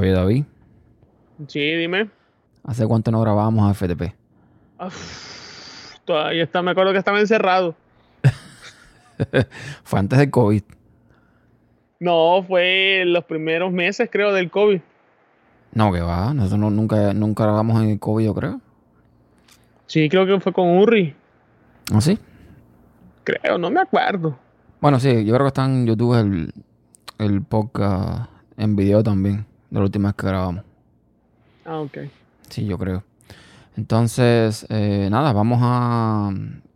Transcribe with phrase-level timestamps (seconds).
[0.00, 0.44] Oye, David,
[1.46, 2.08] Sí, dime.
[2.64, 4.14] ¿hace cuánto no grabábamos a FTP?
[4.80, 7.74] Uf, todavía está, me acuerdo que estaba encerrado.
[9.84, 10.62] Fue antes del COVID.
[11.98, 14.80] No, fue los primeros meses, creo, del COVID.
[15.74, 16.32] No, que va.
[16.32, 18.60] Nosotros no- nunca, nunca grabamos en el COVID, yo creo.
[19.86, 21.14] Sí, creo que fue con Uri.
[21.92, 22.18] ¿Ah, sí?
[23.24, 24.38] Creo, no me acuerdo.
[24.80, 26.54] Bueno, sí, yo creo que está en YouTube el,
[27.18, 30.64] el podcast en video también, de la última vez que grabamos.
[31.64, 31.98] Ah, ok.
[32.48, 33.04] Sí, yo creo.
[33.76, 36.32] Entonces, eh, nada, vamos a,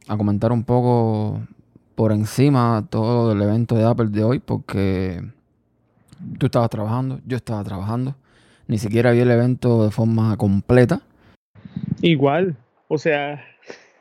[0.08, 1.42] a comentar un poco
[1.94, 5.22] por encima todo el evento de Apple de hoy, porque
[6.38, 8.14] tú estabas trabajando, yo estaba trabajando,
[8.66, 11.00] ni siquiera vi el evento de forma completa.
[12.00, 12.56] Igual.
[12.88, 13.44] O sea,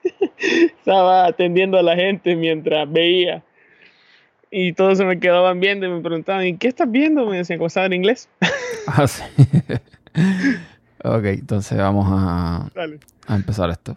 [0.37, 3.43] estaba atendiendo a la gente mientras veía.
[4.55, 7.25] Y todos se me quedaban viendo y me preguntaban, ¿y qué estás viendo?
[7.25, 8.29] Me decían, ¿cómo en inglés?
[8.85, 9.23] Ah, sí.
[11.03, 12.69] ok, entonces vamos a
[13.29, 13.95] empezar esto.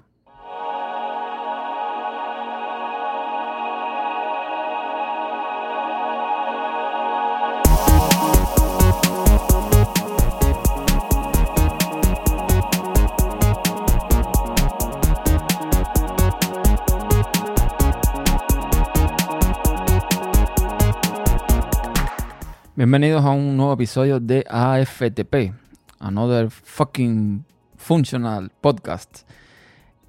[22.76, 25.54] Bienvenidos a un nuevo episodio de AFTP,
[25.98, 27.42] Another Fucking
[27.74, 29.26] Functional Podcast.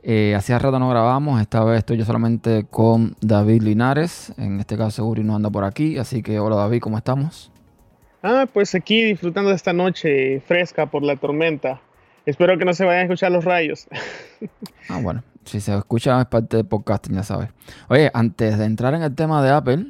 [0.03, 4.75] Eh, hacía rato no grabamos, esta vez estoy yo solamente con David Linares, en este
[4.75, 7.53] caso Uri no anda por aquí, así que hola David, ¿cómo estamos?
[8.21, 11.79] Ah, pues aquí disfrutando de esta noche fresca por la tormenta.
[12.25, 13.87] Espero que no se vayan a escuchar los rayos.
[14.89, 17.49] Ah, bueno, si se escucha es parte del podcast, ya sabes.
[17.87, 19.85] Oye, antes de entrar en el tema de Apple,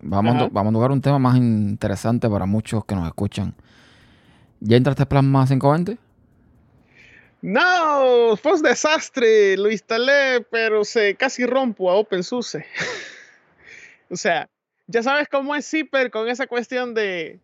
[0.00, 3.54] vamos, a, vamos a tocar un tema más interesante para muchos que nos escuchan.
[4.60, 5.98] ¿Ya entraste a Plasma 520?
[7.42, 9.56] No, fue un desastre.
[9.56, 12.64] Lo instalé, pero se casi rompo a OpenSUSE.
[14.10, 14.48] o sea,
[14.86, 17.40] ya sabes cómo es Zipper con esa cuestión de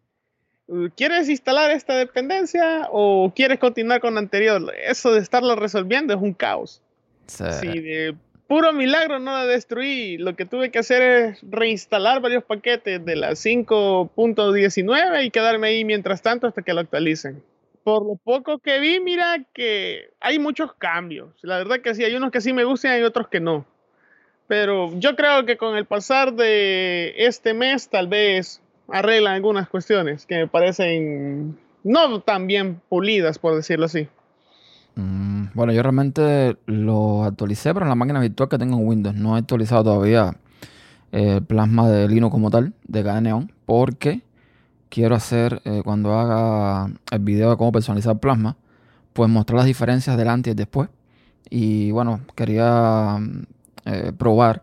[0.97, 4.73] ¿quieres instalar esta dependencia o quieres continuar con la anterior?
[4.85, 6.83] Eso de estarlo resolviendo es un caos.
[7.27, 7.45] Sí.
[7.45, 8.17] De
[8.47, 10.19] puro milagro no la destruí.
[10.19, 15.85] Lo que tuve que hacer es reinstalar varios paquetes de la 5.19 y quedarme ahí
[15.85, 17.43] mientras tanto hasta que lo actualicen.
[17.83, 21.31] Por lo poco que vi, mira que hay muchos cambios.
[21.43, 23.67] La verdad que sí, hay unos que sí me gustan y otros que no.
[24.47, 30.27] Pero yo creo que con el pasar de este mes tal vez arreglan algunas cuestiones
[30.27, 34.09] que me parecen no tan bien pulidas, por decirlo así.
[34.97, 39.15] Mm, bueno, yo realmente lo actualicé, pero en la máquina virtual que tengo en Windows.
[39.17, 40.37] No he actualizado todavía
[41.13, 44.23] el plasma de Linux como tal, de cada porque
[44.89, 48.57] quiero hacer, eh, cuando haga el video de cómo personalizar plasma,
[49.13, 50.89] pues mostrar las diferencias del antes y después.
[51.51, 53.43] Y bueno, quería mm,
[53.87, 54.63] eh, probar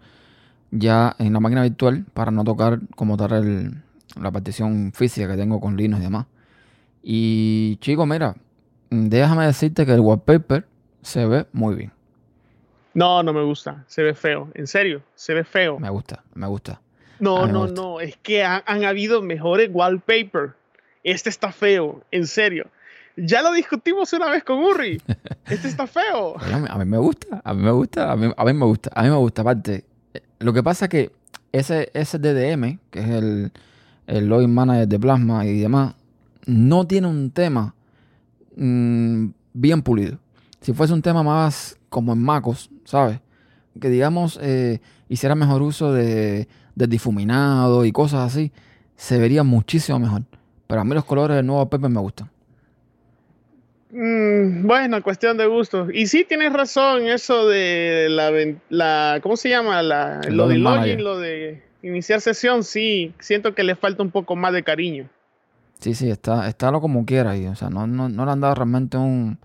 [0.72, 3.84] ya en la máquina virtual para no tocar como tal
[4.22, 6.26] la partición física que tengo con Linux y demás.
[7.04, 8.36] Y chicos, mira,
[8.92, 10.66] déjame decirte que el wallpaper
[11.02, 11.92] se ve muy bien.
[12.94, 13.84] No, no me gusta.
[13.88, 14.50] Se ve feo.
[14.54, 15.80] En serio, se ve feo.
[15.80, 16.82] Me gusta, me gusta.
[17.20, 17.82] No, no, gusta.
[17.82, 18.00] no.
[18.02, 20.54] Es que han, han habido mejores wallpaper.
[21.04, 22.04] Este está feo.
[22.12, 22.68] En serio.
[23.16, 25.02] Ya lo discutimos una vez con Uri.
[25.46, 26.38] Este está feo.
[26.40, 28.66] A, mí, a mí me gusta, a mí me gusta, a mí, a mí me
[28.66, 29.42] gusta, a mí me gusta.
[29.42, 31.12] Aparte, eh, lo que pasa es que
[31.52, 33.52] ese, ese DDM, que es el,
[34.08, 35.96] el Login Manager de Plasma y demás,
[36.46, 37.76] no tiene un tema
[38.56, 40.20] mm, bien pulido.
[40.62, 43.20] Si fuese un tema más como en MacOS, ¿sabes?
[43.80, 44.80] Que digamos eh,
[45.10, 48.52] hiciera mejor uso de, de difuminado y cosas así,
[48.96, 50.24] se vería muchísimo mejor.
[50.68, 52.30] Pero a mí los colores del nuevo Pepe me gustan.
[53.92, 55.90] Mm, bueno, cuestión de gustos.
[55.94, 58.32] Y sí tienes razón, eso de la,
[58.70, 59.82] la ¿cómo se llama?
[59.82, 63.14] La, lo de login lo de iniciar sesión, sí.
[63.20, 65.10] Siento que le falta un poco más de cariño.
[65.82, 67.48] Sí, sí, está, está lo como quiera ahí.
[67.48, 69.40] O sea, no, no, no le han dado realmente un,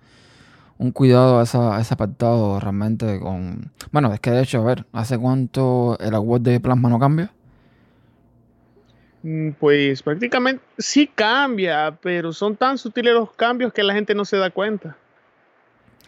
[0.79, 3.73] un cuidado a, esa, a ese apartado realmente con...
[3.93, 7.33] Bueno, es que de hecho, a ver, ¿hace cuánto el agua de plasma no cambia?
[9.23, 14.25] Mm, Pues prácticamente sí cambia, pero son tan sutiles los cambios que la gente no
[14.25, 14.97] se da cuenta.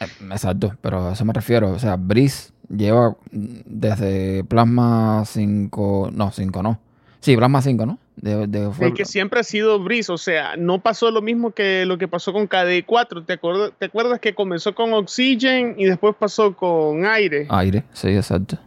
[0.00, 1.70] Eh, exacto, pero a eso me refiero.
[1.72, 6.10] O sea, Breeze lleva mm, desde plasma 5...
[6.12, 6.80] No, 5 no.
[7.20, 7.98] Sí, plasma 5, ¿no?
[8.20, 11.84] De, de- fue- que siempre ha sido Breeze, o sea, no pasó lo mismo que
[11.86, 13.24] lo que pasó con KD4.
[13.24, 17.46] ¿Te acuerdas, ¿Te acuerdas que comenzó con Oxygen y después pasó con aire?
[17.50, 18.58] Aire, sí, exacto.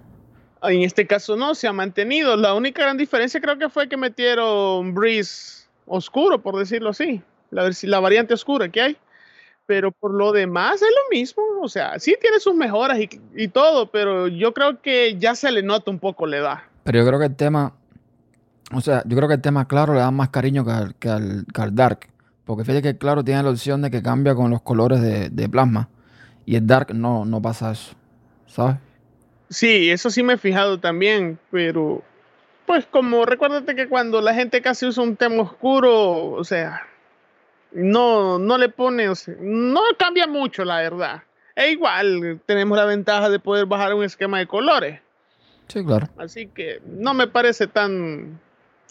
[0.64, 2.38] En este caso no, se ha mantenido.
[2.38, 7.22] La única gran diferencia creo que fue que metieron Breeze oscuro, por decirlo así.
[7.50, 8.98] la, la variante oscura que hay.
[9.66, 11.44] Pero por lo demás es lo mismo.
[11.62, 15.52] O sea, sí tiene sus mejoras y, y todo, pero yo creo que ya se
[15.52, 16.58] le nota un poco la edad.
[16.84, 17.74] Pero yo creo que el tema,
[18.74, 21.10] o sea, yo creo que el tema claro le da más cariño que al, que
[21.10, 22.08] al, que al dark.
[22.46, 25.30] Porque fíjate que el claro tiene la opción de que cambia con los colores de,
[25.30, 25.90] de plasma.
[26.46, 27.96] Y el dark no, no pasa eso.
[28.48, 28.78] ¿Sabes?
[29.50, 32.04] Sí, eso sí me he fijado también, pero
[32.66, 36.88] pues como recuérdate que cuando la gente casi usa un tema oscuro, o sea,
[37.74, 41.24] no, no le pone, o sea, no cambia mucho la verdad.
[41.56, 45.02] E igual tenemos la ventaja de poder bajar un esquema de colores.
[45.68, 46.08] Sí, claro.
[46.18, 48.40] Así que no me parece tan,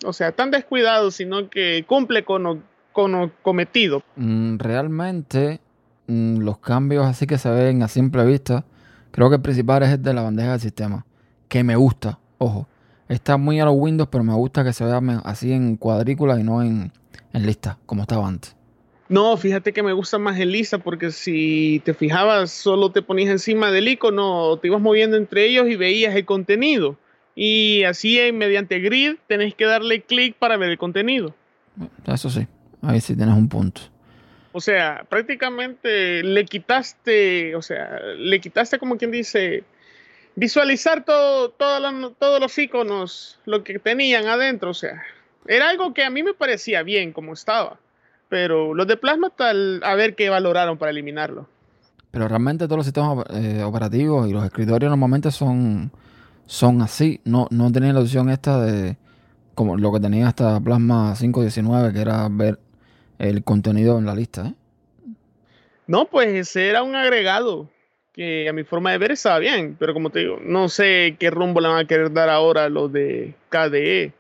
[0.04, 2.58] o sea, tan descuidado, sino que cumple con lo,
[2.92, 4.02] con lo cometido.
[4.16, 5.60] Mm, realmente,
[6.06, 8.64] mm, los cambios así que se ven a simple vista,
[9.10, 11.06] creo que el principal es el de la bandeja del sistema,
[11.48, 12.68] que me gusta, ojo.
[13.08, 16.44] Está muy a los Windows, pero me gusta que se vea así en cuadrículas y
[16.44, 16.92] no en,
[17.32, 18.54] en lista, como estaba antes.
[19.10, 23.30] No, fíjate que me gusta más el lista porque si te fijabas, solo te ponías
[23.30, 26.96] encima del icono, te ibas moviendo entre ellos y veías el contenido.
[27.42, 31.34] Y así eh, mediante grid tenés que darle clic para ver el contenido.
[32.06, 32.46] Eso sí,
[32.82, 33.80] ahí sí tienes un punto.
[34.52, 39.64] O sea, prácticamente le quitaste, o sea, le quitaste como quien dice,
[40.36, 44.72] visualizar todo, todos los iconos, lo que tenían adentro.
[44.72, 45.02] O sea,
[45.46, 47.78] era algo que a mí me parecía bien como estaba.
[48.28, 51.48] Pero los de Plasma tal, a ver qué valoraron para eliminarlo.
[52.10, 55.90] Pero realmente todos los sistemas eh, operativos y los escritorios normalmente son,
[56.50, 57.20] son así.
[57.24, 58.96] No, no tenían la opción esta de
[59.54, 62.58] como lo que tenía hasta Plasma 519, que era ver
[63.18, 64.48] el contenido en la lista.
[64.48, 64.54] ¿eh?
[65.86, 67.70] No, pues ese era un agregado
[68.12, 71.30] que a mi forma de ver estaba bien, pero como te digo, no sé qué
[71.30, 74.12] rumbo le van a querer dar ahora los de KDE.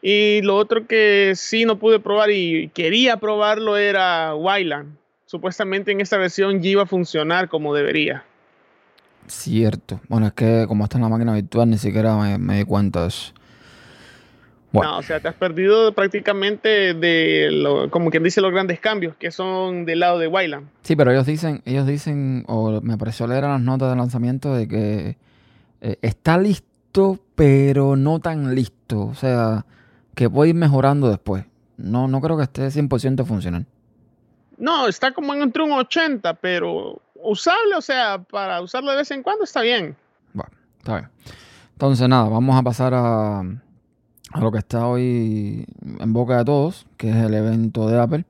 [0.00, 4.96] Y lo otro que sí no pude probar y quería probarlo era Wayland.
[5.26, 8.24] Supuestamente en esta versión ya iba a funcionar como debería.
[9.26, 10.00] Cierto.
[10.08, 13.02] Bueno, es que como está en la máquina virtual, ni siquiera me, me di cuenta
[13.02, 13.32] de eso.
[14.74, 14.90] Bueno.
[14.90, 19.14] No, o sea, te has perdido prácticamente de, lo, como quien dice, los grandes cambios
[19.14, 20.68] que son del lado de Wayland.
[20.82, 24.52] Sí, pero ellos dicen, ellos dicen, o me pareció leer en las notas de lanzamiento
[24.52, 25.16] de que
[25.80, 29.06] eh, está listo, pero no tan listo.
[29.06, 29.64] O sea,
[30.16, 31.44] que puede ir mejorando después.
[31.76, 33.66] No, no creo que esté 100% funcional.
[34.58, 39.22] No, está como entre un 80, pero usable, o sea, para usarlo de vez en
[39.22, 39.96] cuando está bien.
[40.32, 41.08] Bueno, está bien.
[41.72, 45.66] Entonces, nada, vamos a pasar a, a lo que está hoy
[46.00, 48.24] en boca de todos, que es el evento de Apple.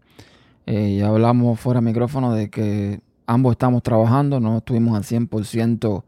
[0.67, 6.05] Eh, ya hablamos fuera de micrófono de que ambos estamos trabajando, no estuvimos al 100%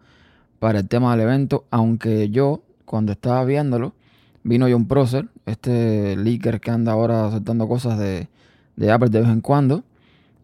[0.59, 3.93] para el tema del evento, aunque yo, cuando estaba viéndolo,
[4.43, 8.29] vino John Prosser, este leaker que anda ahora soltando cosas de,
[8.77, 9.83] de Apple de vez en cuando,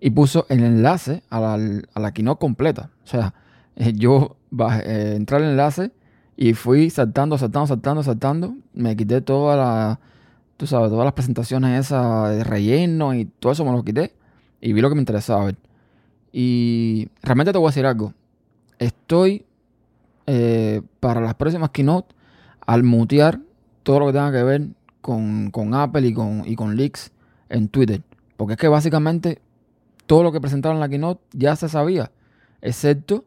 [0.05, 1.55] y puso el enlace a la,
[1.95, 2.91] a la keynote completa.
[3.05, 3.35] O sea,
[3.77, 4.37] eh, yo
[4.85, 5.93] eh, entré al enlace
[6.37, 8.57] y fui saltando, saltando, saltando, saltando.
[8.75, 10.01] Me quité toda la,
[10.57, 14.13] tú sabes, todas las presentaciones esas de relleno y todo eso me lo quité
[14.61, 15.53] y vi lo que me interesaba.
[16.33, 18.13] Y realmente te voy a decir algo.
[18.81, 19.47] Estoy
[20.27, 22.13] eh, para las próximas keynote
[22.67, 23.39] al mutear
[23.85, 24.67] todo lo que tenga que ver
[25.01, 27.13] con, con Apple y con, y con leaks
[27.49, 28.03] en Twitter.
[28.37, 29.41] Porque es que básicamente
[30.13, 32.11] todo lo que presentaron en la keynote ya se sabía,
[32.61, 33.25] excepto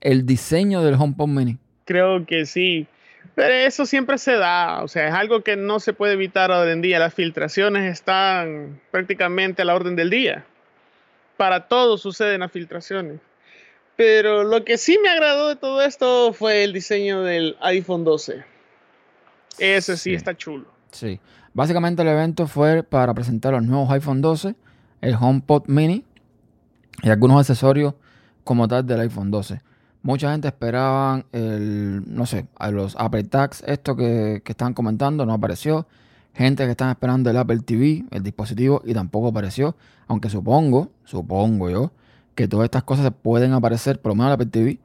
[0.00, 1.58] el diseño del HomePod Mini.
[1.84, 2.86] Creo que sí.
[3.34, 6.70] Pero eso siempre se da, o sea, es algo que no se puede evitar hoy
[6.70, 7.00] en día.
[7.00, 10.44] Las filtraciones están prácticamente a la orden del día.
[11.36, 13.18] Para todo suceden las filtraciones.
[13.96, 18.44] Pero lo que sí me agradó de todo esto fue el diseño del iPhone 12.
[19.58, 20.14] Ese sí, Sí.
[20.14, 20.66] está chulo.
[20.92, 21.18] Sí.
[21.52, 24.54] Básicamente el evento fue para presentar los nuevos iPhone 12,
[25.00, 26.04] el HomePod Mini
[27.02, 27.94] y algunos accesorios
[28.44, 29.60] como tal del iPhone 12.
[30.02, 35.26] Mucha gente esperaba el, no sé, a los Apple Tags, esto que, que están comentando,
[35.26, 35.86] no apareció.
[36.34, 39.76] Gente que están esperando el Apple TV, el dispositivo, y tampoco apareció.
[40.06, 41.92] Aunque supongo, supongo yo,
[42.34, 44.78] que todas estas cosas pueden aparecer, por lo menos el Apple TV,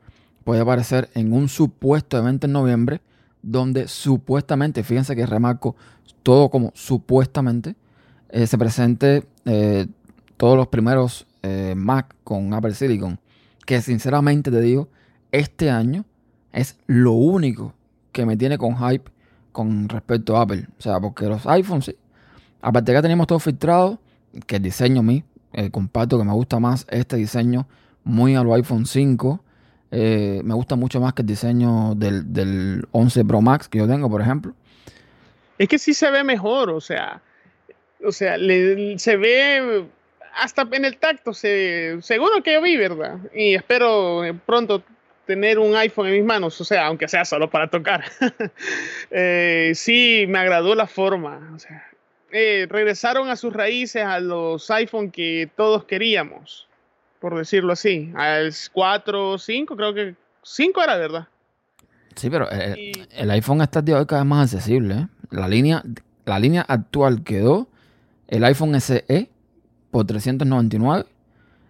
[0.44, 3.02] puede aparecer en un supuesto evento en noviembre,
[3.44, 5.76] donde supuestamente, fíjense que remarco
[6.24, 7.76] todo como supuestamente,
[8.30, 9.86] eh, se presente eh,
[10.38, 13.20] todos los primeros eh, Mac con Apple Silicon.
[13.66, 14.90] Que sinceramente te digo,
[15.32, 16.06] este año
[16.52, 17.74] es lo único
[18.12, 19.12] que me tiene con hype
[19.52, 20.68] con respecto a Apple.
[20.80, 21.96] O sea, porque los iPhones.
[22.62, 24.00] Aparte que ya teníamos todo filtrado,
[24.48, 25.24] que el diseño a mí,
[25.54, 27.68] eh, comparto que me gusta más este diseño
[28.04, 29.44] muy a los iPhone 5.
[29.92, 33.88] Eh, me gusta mucho más que el diseño del, del 11 Pro Max que yo
[33.88, 34.54] tengo, por ejemplo.
[35.58, 37.22] Es que sí se ve mejor, o sea,
[38.04, 39.86] o sea, se ve
[40.36, 43.18] hasta en el tacto, se, seguro que yo vi, ¿verdad?
[43.34, 44.84] Y espero eh, pronto
[45.26, 48.04] tener un iPhone en mis manos, o sea, aunque sea solo para tocar.
[49.12, 51.86] eh, sí, me agradó la forma, o sea,
[52.32, 56.68] eh, regresaron a sus raíces a los iPhone que todos queríamos,
[57.20, 61.28] por decirlo así, al 4, 5, creo que 5 era verdad.
[62.16, 64.96] Sí, pero el, y, el iPhone está de hoy cada vez más accesible.
[64.96, 65.08] ¿eh?
[65.32, 65.84] La, línea,
[66.26, 67.68] la línea actual quedó
[68.28, 69.30] el iPhone SE
[69.94, 71.06] por 399,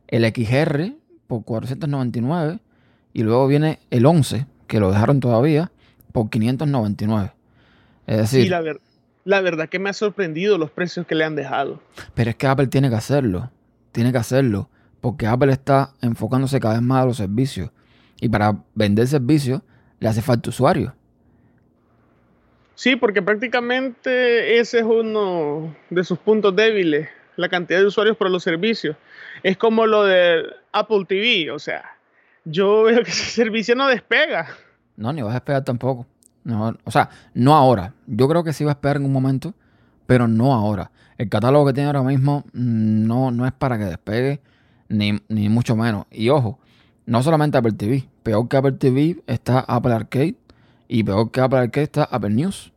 [0.08, 0.94] el XR
[1.27, 2.60] por 499
[3.12, 5.74] y luego viene el 11, que lo dejaron todavía,
[6.13, 7.34] por 599.
[8.08, 8.80] Es decir, sí, la, ver
[9.25, 11.82] la verdad que me ha sorprendido los precios que le han dejado.
[12.13, 13.51] Pero es que Apple tiene que hacerlo,
[13.92, 14.70] tiene que hacerlo,
[15.01, 17.72] porque Apple está enfocándose cada vez más a los servicios.
[18.22, 19.62] Y para vender servicios
[20.00, 20.96] le hace falta usuario.
[22.75, 28.30] Sí, porque prácticamente ese es uno de sus puntos débiles, la cantidad de usuarios por
[28.30, 28.96] los servicios.
[29.42, 31.84] Es como lo de Apple TV, o sea,
[32.46, 34.48] yo veo que ese servicio no despega.
[34.96, 36.06] No, ni va a despegar tampoco.
[36.44, 37.94] No, o sea, no ahora.
[38.06, 39.54] Yo creo que sí va a despegar en un momento,
[40.06, 40.92] pero no ahora.
[41.18, 44.42] El catálogo que tiene ahora mismo mm, no, no es para que despegue,
[44.90, 46.06] ni, ni mucho menos.
[46.12, 46.60] Y ojo,
[47.06, 48.06] no solamente Apple TV.
[48.24, 50.36] Peor que Apple TV está Apple Arcade
[50.88, 52.72] y peor que Apple Arcade está Apple News.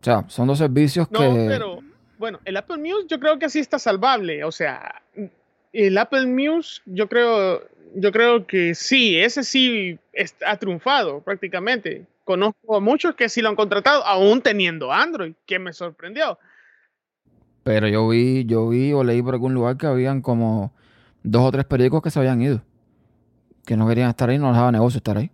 [0.00, 1.46] O sea, son dos servicios no, que...
[1.48, 1.78] pero
[2.18, 4.44] bueno, el Apple News yo creo que sí está salvable.
[4.44, 5.02] O sea,
[5.72, 7.62] el Apple News yo creo,
[7.94, 9.98] yo creo que sí, ese sí
[10.46, 12.06] ha triunfado prácticamente.
[12.24, 16.38] Conozco a muchos que sí lo han contratado, aún teniendo Android, que me sorprendió.
[17.64, 20.72] Pero yo vi, yo vi o leí por algún lugar que habían como
[21.22, 22.62] dos o tres periódicos que se habían ido.
[23.66, 25.30] Que no querían estar ahí, no les daba negocio estar ahí.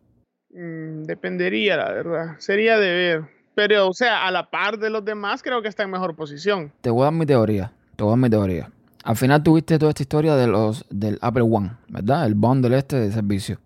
[0.51, 2.37] Mm, dependería, la verdad.
[2.39, 3.40] Sería de ver.
[3.61, 6.73] Pero, o sea, a la par de los demás, creo que está en mejor posición.
[6.81, 7.71] Te voy a dar mi teoría.
[7.95, 8.71] Te voy a dar mi teoría.
[9.05, 12.25] Al final tuviste toda esta historia de los, del Apple One, ¿verdad?
[12.25, 13.59] El bundle este de servicio.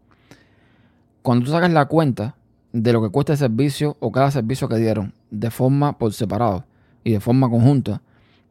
[1.22, 2.34] Cuando tú sacas la cuenta
[2.72, 6.64] de lo que cuesta el servicio o cada servicio que dieron de forma por separado
[7.04, 8.02] y de forma conjunta,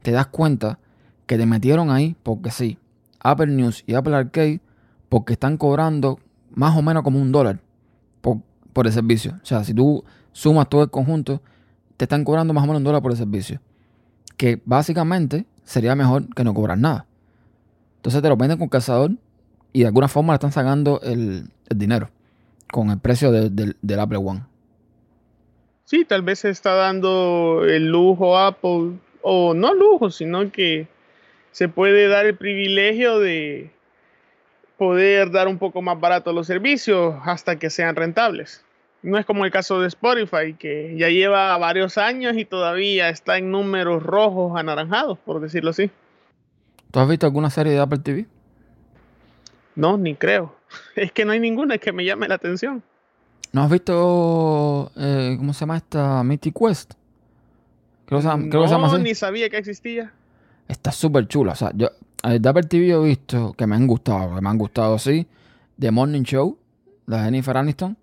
[0.01, 0.79] te das cuenta
[1.25, 2.77] que te metieron ahí porque sí,
[3.19, 4.61] Apple News y Apple Arcade,
[5.09, 6.19] porque están cobrando
[6.55, 7.59] más o menos como un dólar
[8.21, 8.37] por,
[8.71, 9.33] por el servicio.
[9.43, 11.41] O sea, si tú sumas todo el conjunto,
[11.95, 13.61] te están cobrando más o menos un dólar por el servicio.
[14.35, 17.05] Que básicamente sería mejor que no cobrar nada.
[17.97, 19.11] Entonces te lo venden con cazador
[19.71, 22.09] y de alguna forma le están sacando el, el dinero
[22.71, 24.41] con el precio de, de, del Apple One.
[25.85, 30.87] Sí, tal vez se está dando el lujo Apple, o no lujo, sino que
[31.51, 33.71] se puede dar el privilegio de
[34.77, 38.65] poder dar un poco más barato los servicios hasta que sean rentables.
[39.03, 43.37] No es como el caso de Spotify, que ya lleva varios años y todavía está
[43.37, 45.91] en números rojos anaranjados, por decirlo así.
[46.89, 48.25] ¿Tú has visto alguna serie de Apple TV?
[49.75, 50.55] No, ni creo.
[50.95, 52.81] Es que no hay ninguna que me llame la atención.
[53.51, 56.93] ¿No has visto, eh, cómo se llama esta, Mythic Quest?
[58.05, 59.03] Creo que, se, creo no, que se llama así.
[59.03, 60.11] ni sabía que existía.
[60.67, 61.51] Está súper chula.
[61.51, 61.89] O sea, yo,
[62.23, 65.27] de Apple TV he visto que me han gustado, que me han gustado, sí.
[65.79, 66.57] The Morning Show,
[67.05, 67.97] de Jennifer Aniston.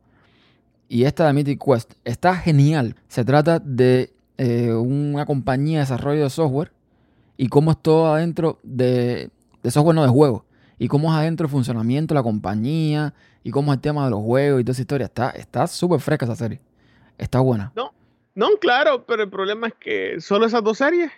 [0.93, 1.93] Y esta de Mythic Quest.
[2.05, 2.97] Está genial.
[3.07, 6.73] Se trata de eh, una compañía de desarrollo de software
[7.37, 9.31] y cómo es todo adentro de,
[9.63, 10.45] de software, no de juego
[10.81, 14.11] y cómo es adentro el funcionamiento de la compañía y cómo es el tema de
[14.11, 15.05] los juegos y toda esa historia.
[15.05, 16.61] Está está súper fresca esa serie.
[17.19, 17.71] Está buena.
[17.77, 17.95] No,
[18.35, 21.13] no, claro, pero el problema es que solo esas dos series.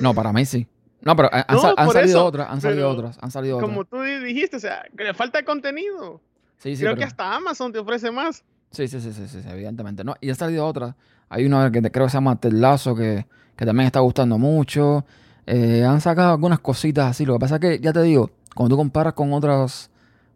[0.00, 0.66] no, para mí sí.
[1.02, 3.80] No, pero han, no, sal, han salido eso, otras, han salido otras, han salido como
[3.80, 3.90] otras.
[3.90, 6.22] Como tú dijiste, o sea, que le falta contenido.
[6.56, 7.00] Sí, sí, Creo pero...
[7.00, 8.42] que hasta Amazon te ofrece más.
[8.74, 10.04] Sí, sí, sí, sí, sí, evidentemente.
[10.04, 10.94] No, y han salido otras.
[11.28, 13.26] Hay una que creo que se llama Telazo que,
[13.56, 15.04] que también está gustando mucho.
[15.46, 17.24] Eh, han sacado algunas cositas así.
[17.24, 19.90] Lo que pasa es que, ya te digo, cuando tú comparas con otros,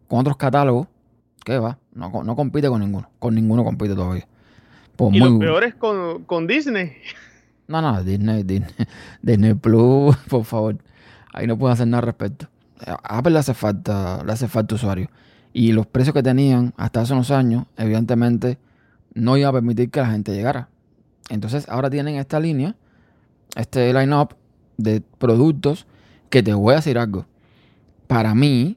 [0.07, 0.87] con otros catálogos,
[1.43, 1.77] ¿qué va?
[1.93, 3.09] No, no compite con ninguno.
[3.19, 4.27] Con ninguno compite todavía.
[4.95, 6.93] Pues y muy, lo peor es con, con, Disney.
[7.67, 8.69] No, no, Disney, Disney,
[9.21, 10.77] Disney Plus, por favor.
[11.33, 12.47] Ahí no puedo hacer nada al respecto.
[12.85, 15.09] A Apple le hace falta, le hace falta usuario.
[15.53, 18.57] Y los precios que tenían hasta hace unos años, evidentemente,
[19.13, 20.69] no iba a permitir que la gente llegara.
[21.29, 22.75] Entonces ahora tienen esta línea,
[23.55, 24.35] este line-up
[24.77, 25.85] de productos
[26.29, 27.25] que te voy a decir algo
[28.09, 28.75] para mí,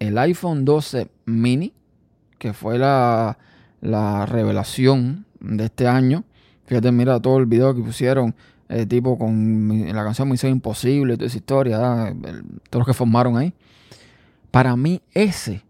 [0.00, 1.72] el iPhone 12 mini,
[2.40, 3.38] que fue la,
[3.80, 6.24] la revelación de este año,
[6.66, 8.34] fíjate, mira todo el video que pusieron,
[8.68, 13.36] eh, tipo con la canción Misión Imposible, toda esa historia, el, todos los que formaron
[13.36, 13.54] ahí.
[14.50, 15.62] Para mí, ese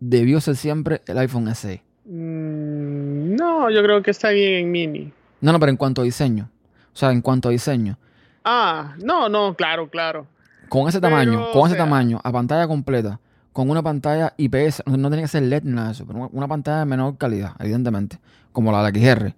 [0.00, 1.82] debió ser siempre el iPhone SE.
[2.06, 5.12] Mm, no, yo creo que está bien en mini.
[5.40, 6.50] No, no, pero en cuanto a diseño.
[6.92, 7.98] O sea, en cuanto a diseño.
[8.44, 10.26] Ah, no, no, claro, claro.
[10.68, 13.20] Con ese tamaño, con ese sea- tamaño, a pantalla completa,
[13.52, 16.18] con una pantalla IPS, no, no tiene que ser LED ni nada de eso, pero
[16.18, 18.18] una, una pantalla de menor calidad, evidentemente,
[18.52, 19.34] como la de la XR,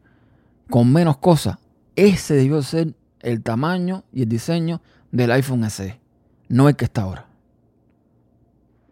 [0.68, 1.58] con menos cosas,
[1.96, 4.80] ese debió ser el tamaño y el diseño
[5.12, 6.00] del iPhone SE,
[6.48, 7.26] no el que está ahora.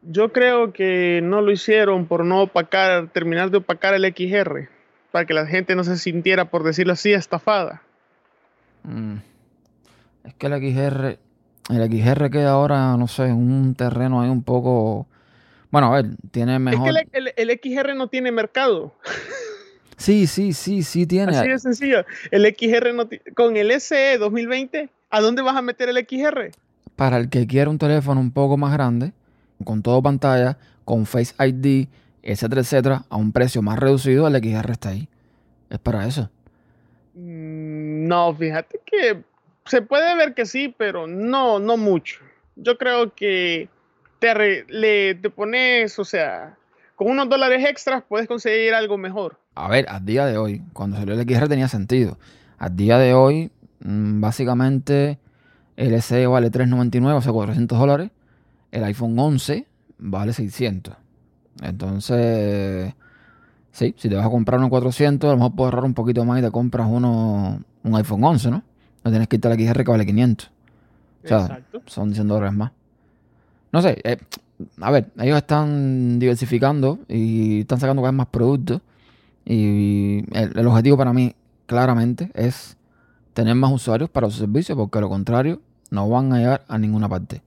[0.03, 4.69] Yo creo que no lo hicieron por no opacar, terminar de opacar el XR,
[5.11, 7.83] para que la gente no se sintiera, por decirlo así, estafada.
[8.85, 9.17] Mm.
[10.25, 11.19] Es que el XR,
[11.71, 15.07] el XR queda ahora, no sé, en un terreno ahí un poco...
[15.71, 16.89] Bueno, a ver, tiene mejor...
[16.97, 18.95] Es que el, el- el XR no tiene mercado.
[20.01, 21.37] Sí, sí, sí, sí tiene.
[21.37, 22.05] Así de sencillo.
[22.31, 26.53] El XR no con el SE 2020, ¿a dónde vas a meter el XR?
[26.95, 29.13] Para el que quiera un teléfono un poco más grande,
[29.65, 31.89] con todo pantalla, con Face ID,
[32.23, 35.09] etcétera, etcétera, a un precio más reducido, el XR está ahí.
[35.71, 36.31] Es para eso.
[37.15, 39.23] Mm, No, fíjate que
[39.67, 42.21] se puede ver que sí, pero no, no mucho.
[42.57, 43.69] Yo creo que
[44.19, 46.57] te, le, te pones, o sea,
[46.97, 49.39] con unos dólares extras puedes conseguir algo mejor.
[49.55, 52.19] A ver, a día de hoy, cuando salió el XR tenía sentido.
[52.59, 53.51] A día de hoy,
[53.81, 55.19] mm, básicamente,
[55.77, 58.11] el SE vale 3.99, o sea, 400 dólares.
[58.71, 59.67] El iPhone 11
[59.99, 60.95] vale 600.
[61.63, 62.95] Entonces,
[63.73, 66.25] sí, si te vas a comprar uno 400, a lo mejor puedes ahorrar un poquito
[66.25, 68.63] más y te compras uno, un iPhone 11, ¿no?
[69.05, 70.51] No tienes que irte al XR que vale 500.
[71.25, 71.83] O sea, Exacto.
[71.87, 72.73] son 100 dólares más.
[73.73, 74.19] No sé, eh,
[74.81, 78.81] a ver, ellos están diversificando y están sacando cada vez más productos.
[79.45, 81.35] Y el, el objetivo para mí,
[81.67, 82.77] claramente, es
[83.35, 85.61] tener más usuarios para su servicio, porque de lo contrario,
[85.91, 87.43] no van a llegar a ninguna parte.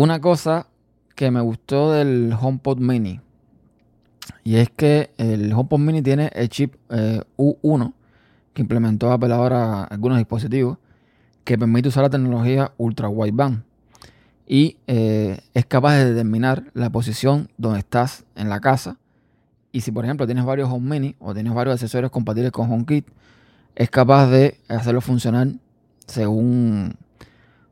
[0.00, 0.68] Una cosa
[1.16, 3.20] que me gustó del HomePod Mini,
[4.44, 7.94] y es que el HomePod Mini tiene el chip eh, U1
[8.54, 10.78] que implementó Apple ahora algunos dispositivos,
[11.42, 13.64] que permite usar la tecnología Ultra Wideband
[14.46, 18.98] y eh, es capaz de determinar la posición donde estás en la casa.
[19.72, 23.08] Y si, por ejemplo, tienes varios Home Mini o tienes varios accesorios compatibles con HomeKit,
[23.74, 25.48] es capaz de hacerlo funcionar
[26.06, 26.94] según,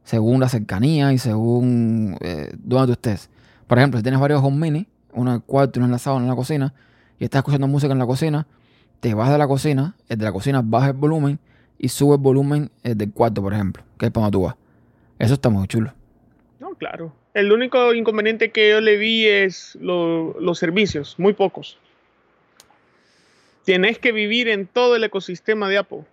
[0.07, 3.29] según la cercanía y según eh, donde tú estés.
[3.67, 5.99] Por ejemplo, si tienes varios Home Mini, uno en el cuarto y uno en la
[5.99, 6.73] sala, uno en la cocina,
[7.19, 8.47] y estás escuchando música en la cocina,
[9.01, 11.41] te vas de la cocina, el de la cocina baja el volumen
[11.77, 14.55] y sube el volumen el del cuarto, por ejemplo, que es para donde tú vas.
[15.19, 15.93] Eso está muy chulo.
[16.61, 17.13] No, claro.
[17.35, 21.79] El único inconveniente que yo le vi es lo- los servicios, muy pocos.
[23.65, 26.05] Tienes que vivir en todo el ecosistema de Apple.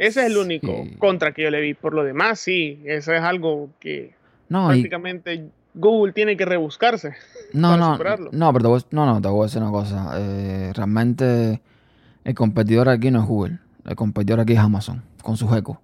[0.00, 0.96] Ese es el único Sí.
[0.96, 1.74] contra que yo le vi.
[1.74, 4.14] Por lo demás, sí, eso es algo que
[4.48, 7.12] No, y, prácticamente Google tiene que rebuscarse.
[7.52, 8.30] no, para no, superarlo.
[8.32, 10.12] no, pero te voy, a- no, no, te voy a decir una cosa.
[10.16, 11.60] Eh, realmente
[12.24, 13.58] el competidor aquí no es Google.
[13.84, 15.80] El competidor aquí es Amazon, con su eco.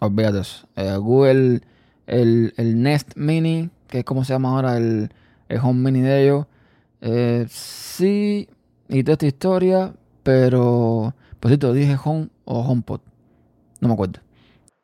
[0.00, 0.66] Olvídate eso.
[0.76, 1.60] Eh, Google,
[2.08, 5.10] el, el Nest Mini, que es como se llama ahora el,
[5.48, 6.46] el Home Mini de ellos,
[7.02, 8.48] eh, sí,
[8.88, 9.92] y toda esta historia,
[10.24, 13.00] pero, pues sí, te lo dije Home o HomePod.
[13.80, 14.20] No me acuerdo.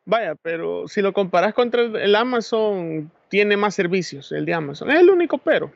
[0.05, 4.91] Vaya, pero si lo comparas contra el- Amazon, tiene más servicios, el de Amazon.
[4.91, 5.71] Es el único pero,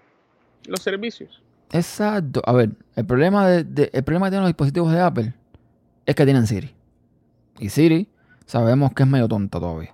[0.68, 1.42] los servicios.
[1.72, 2.42] Exacto.
[2.46, 5.34] A ver, el problema, de, de- el problema que tienen los dispositivos de Apple
[6.06, 6.74] es que tienen Siri.
[7.60, 8.08] Y Siri
[8.46, 9.94] sabemos que es medio tonta todavía.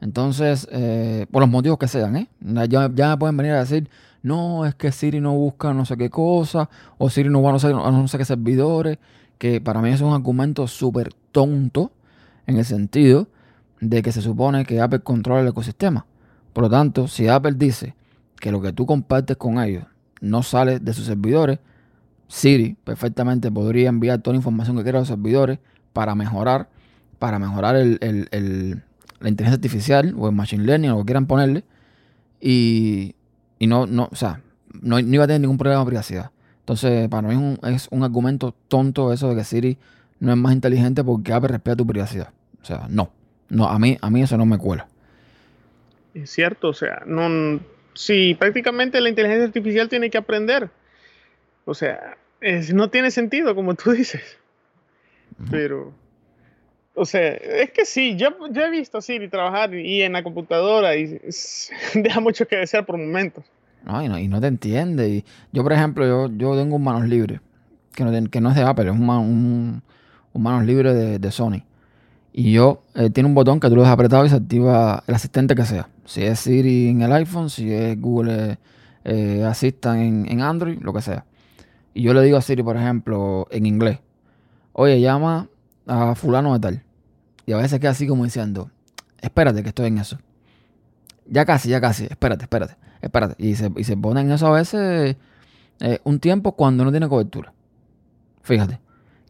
[0.00, 2.28] Entonces, eh, por los motivos que sean, ¿eh?
[2.40, 3.88] Ya, ya me pueden venir a decir,
[4.22, 7.52] no, es que Siri no busca no sé qué cosa, o Siri no va a
[7.52, 8.98] no sé, a no sé qué servidores,
[9.38, 11.92] que para mí eso es un argumento súper tonto
[12.48, 13.28] en el sentido
[13.80, 16.06] de que se supone que Apple controla el ecosistema.
[16.52, 17.94] Por lo tanto, si Apple dice
[18.40, 19.84] que lo que tú compartes con ellos
[20.20, 21.60] no sale de sus servidores,
[22.26, 25.60] Siri perfectamente podría enviar toda la información que quiera a los servidores
[25.92, 26.68] para mejorar,
[27.18, 27.98] para mejorar el,
[29.20, 31.64] la inteligencia artificial o el machine learning o lo que quieran ponerle
[32.40, 33.14] y,
[33.58, 34.40] y no, no, o sea,
[34.80, 36.30] no, iba a tener ningún problema de privacidad.
[36.60, 39.78] Entonces, para mí es un argumento tonto eso de que Siri
[40.18, 42.30] no es más inteligente porque Apple respeta tu privacidad.
[42.62, 43.10] O sea, no.
[43.48, 44.88] No, a mí, a mí eso no me cuela.
[46.14, 47.60] Es cierto, o sea, no,
[47.94, 50.68] si prácticamente la inteligencia artificial tiene que aprender,
[51.64, 54.22] o sea, es- no tiene sentido, como tú dices.
[55.50, 55.92] Pero,
[56.94, 60.22] o sea, es que sí, yo, yo he visto a Siri trabajar y en la
[60.22, 63.44] computadora y es- deja mucho que desear por momentos.
[63.84, 65.08] No, y no, y no te entiende.
[65.08, 67.40] Y yo, por ejemplo, yo, yo tengo un manos libre,
[67.94, 69.82] que no, que no es de Apple, es un,
[70.32, 71.62] un manos libre de, de Sony.
[72.38, 75.14] Y yo, eh, tiene un botón que tú lo dejas apretado y se activa el
[75.16, 75.88] asistente que sea.
[76.04, 78.58] Si es Siri en el iPhone, si es Google
[79.04, 79.52] eh,
[79.84, 81.24] en, en Android, lo que sea.
[81.94, 83.98] Y yo le digo a Siri, por ejemplo, en inglés,
[84.72, 85.48] oye, llama
[85.88, 86.84] a fulano de tal.
[87.44, 88.70] Y a veces queda así como diciendo,
[89.20, 90.16] espérate que estoy en eso.
[91.26, 92.04] Ya casi, ya casi.
[92.04, 93.34] Espérate, espérate, espérate.
[93.44, 95.16] Y se, y se ponen eso a veces
[95.80, 97.52] eh, un tiempo cuando no tiene cobertura.
[98.42, 98.78] Fíjate.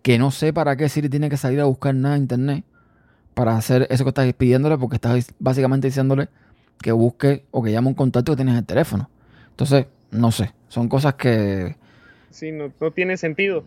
[0.03, 2.65] Que no sé para qué Siri tiene que salir a buscar nada en internet
[3.39, 6.29] para hacer eso que estás pidiéndole, porque estás básicamente diciéndole
[6.83, 9.09] que busque o que llame un contacto que tienes en el teléfono.
[9.51, 10.53] Entonces, no sé.
[10.67, 11.77] Son cosas que.
[12.31, 13.63] Sí, no, no tiene sentido.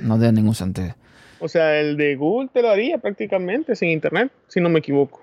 [0.00, 0.94] no tienen ningún sentido.
[1.38, 5.20] O sea, el de Google te lo haría prácticamente sin internet, si no me equivoco.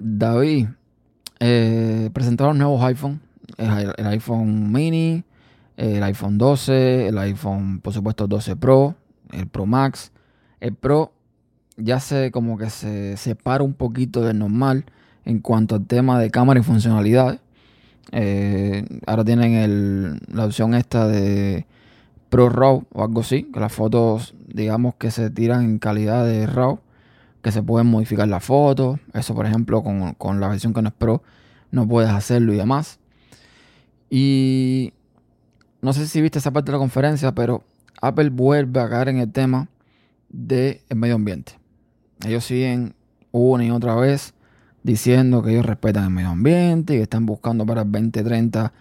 [0.00, 0.66] David,
[1.38, 3.20] eh, presentaron nuevos iPhone.
[3.56, 5.22] El, el, iPhone mini,
[5.76, 8.96] el iPhone 12, el iPhone, por supuesto, 12 Pro,
[9.32, 10.10] el Pro Max.
[10.58, 11.12] El Pro
[11.76, 14.86] ya se como que se separa un poquito del normal
[15.24, 17.40] en cuanto al tema de cámara y funcionalidades.
[18.12, 21.66] Eh, ahora tienen el, la opción esta de
[22.30, 26.46] Pro RAW o algo así, que las fotos, digamos que se tiran en calidad de
[26.46, 26.80] RAW,
[27.42, 29.00] que se pueden modificar las fotos.
[29.12, 31.22] Eso, por ejemplo, con, con la versión que no es Pro,
[31.70, 32.98] no puedes hacerlo y demás.
[34.08, 34.92] Y
[35.82, 37.64] no sé si viste esa parte de la conferencia, pero
[38.00, 39.68] Apple vuelve a caer en el tema
[40.28, 41.58] del medio ambiente.
[42.24, 42.94] Ellos siguen
[43.32, 44.34] una y otra vez
[44.82, 48.72] diciendo que ellos respetan el medio ambiente y que están buscando para el 2030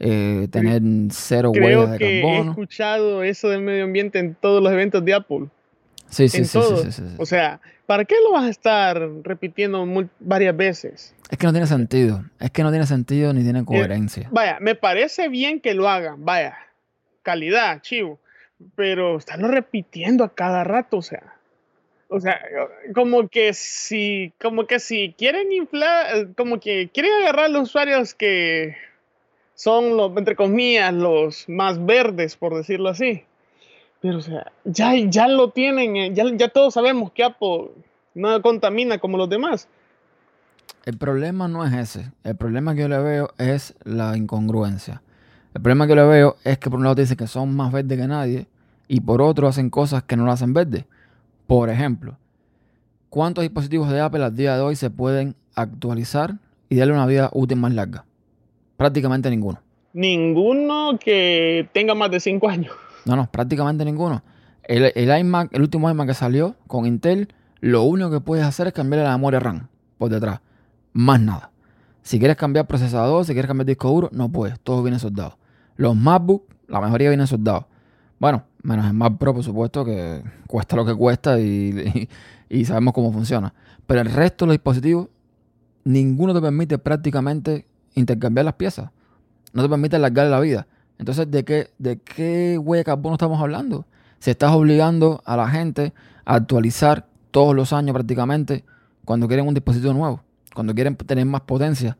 [0.00, 2.44] eh, tener cero huellas de que carbono.
[2.44, 5.46] he escuchado eso del medio ambiente en todos los eventos de Apple.
[6.10, 7.14] Sí, sí, en sí, sí, sí, sí.
[7.18, 9.86] O sea, ¿para qué lo vas a estar repitiendo
[10.20, 11.14] varias veces?
[11.30, 12.24] Es que no tiene sentido.
[12.38, 14.28] Es que no tiene sentido ni tiene coherencia.
[14.30, 16.56] Vaya, me parece bien que lo hagan, vaya,
[17.22, 18.20] calidad, chivo,
[18.76, 21.34] pero estarlo repitiendo a cada rato, o sea.
[22.14, 22.40] O sea,
[22.94, 28.14] como que si, como que si quieren inflar, eh, como que quieren agarrar los usuarios
[28.14, 28.76] que
[29.56, 33.24] son los, entre comillas, los más verdes, por decirlo así.
[34.00, 37.70] Pero, o sea, ya, ya lo tienen, eh, ya, ya todos sabemos que Apple
[38.14, 39.66] no contamina como los demás.
[40.84, 42.12] El problema no es ese.
[42.22, 45.02] El problema que yo le veo es la incongruencia.
[45.52, 47.72] El problema que yo le veo es que por un lado dicen que son más
[47.72, 48.46] verdes que nadie
[48.86, 50.86] y por otro hacen cosas que no lo hacen verde.
[51.46, 52.16] Por ejemplo,
[53.10, 56.36] ¿cuántos dispositivos de Apple al día de hoy se pueden actualizar
[56.68, 58.06] y darle una vida útil más larga?
[58.76, 59.60] Prácticamente ninguno.
[59.92, 62.72] Ninguno que tenga más de 5 años.
[63.04, 64.22] No, no, prácticamente ninguno.
[64.62, 67.28] El, el iMac, el último iMac que salió con Intel,
[67.60, 70.40] lo único que puedes hacer es cambiarle la memoria RAM por detrás.
[70.92, 71.50] Más nada.
[72.02, 74.58] Si quieres cambiar procesador, si quieres cambiar disco duro, no puedes.
[74.60, 75.38] Todo viene soldado.
[75.76, 77.64] Los MacBook, la mayoría vienen soldados.
[78.24, 82.08] Bueno, menos el Mac Pro, por supuesto, que cuesta lo que cuesta y,
[82.48, 83.52] y, y sabemos cómo funciona.
[83.86, 85.08] Pero el resto de los dispositivos,
[85.84, 88.88] ninguno te permite prácticamente intercambiar las piezas.
[89.52, 90.66] No te permite alargar la vida.
[90.98, 93.84] Entonces, ¿de qué, ¿de qué huella de carbono estamos hablando?
[94.20, 95.92] Si estás obligando a la gente
[96.24, 98.64] a actualizar todos los años prácticamente
[99.04, 100.22] cuando quieren un dispositivo nuevo,
[100.54, 101.98] cuando quieren tener más potencia.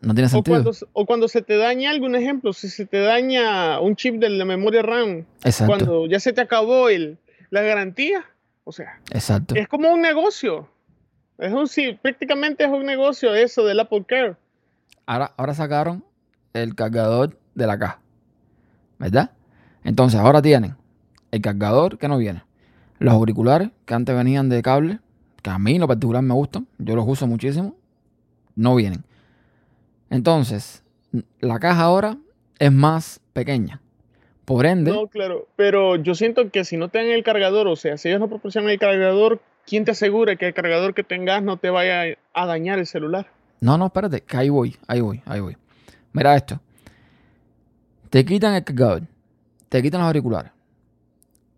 [0.00, 0.62] No tiene O sentido.
[0.62, 4.30] cuando, o cuando se te daña algún ejemplo, si se te daña un chip de
[4.30, 7.18] la memoria RAM, Exacto, cuando ya se te acabó el,
[7.50, 8.24] la garantía,
[8.64, 9.54] o sea, exacto.
[9.56, 10.68] es como un negocio.
[11.38, 14.36] Es un, sí, prácticamente es un negocio eso del Apple Care.
[15.06, 16.04] Ahora, ahora sacaron
[16.52, 18.00] el cargador de la caja.
[18.98, 19.30] ¿Verdad?
[19.84, 20.76] Entonces ahora tienen
[21.30, 22.42] el cargador que no viene.
[22.98, 24.98] Los auriculares que antes venían de cable,
[25.42, 27.74] que a mí en lo particular me gustan, yo los uso muchísimo,
[28.54, 29.04] no vienen.
[30.10, 30.82] Entonces,
[31.40, 32.18] la caja ahora
[32.58, 33.80] es más pequeña.
[34.44, 37.76] Por ende, No, claro, pero yo siento que si no te dan el cargador, o
[37.76, 41.40] sea, si ellos no proporcionan el cargador, ¿quién te asegura que el cargador que tengas
[41.40, 43.28] no te vaya a dañar el celular?
[43.60, 45.56] No, no, espérate, que ahí voy, ahí voy, ahí voy.
[46.12, 46.60] Mira esto.
[48.08, 49.02] Te quitan el cargador,
[49.68, 50.50] te quitan los auriculares,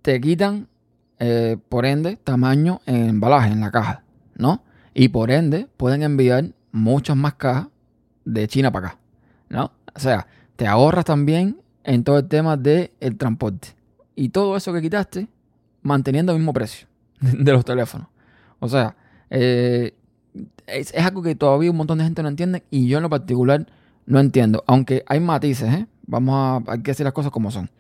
[0.02, 0.68] te quitan,
[1.18, 4.02] eh, por ende, tamaño en embalaje, en la caja,
[4.36, 4.62] ¿no?
[4.92, 7.68] Y por ende, pueden enviar muchas más cajas
[8.24, 8.98] de China para acá,
[9.48, 9.72] ¿no?
[9.94, 13.68] O sea, te ahorras también en todo el tema del transporte.
[14.14, 15.28] Y todo eso que quitaste,
[15.82, 16.87] manteniendo el mismo precio
[17.20, 18.08] de los teléfonos.
[18.61, 18.96] O sea,
[19.30, 19.94] eh,
[20.66, 23.11] es, es algo que todavía un montón de gente no entiende y yo en lo
[23.11, 23.66] particular
[24.06, 24.64] no entiendo.
[24.66, 25.87] Aunque hay matices, ¿eh?
[26.06, 26.35] Vamos
[26.66, 27.70] a, hay que decir las cosas como son.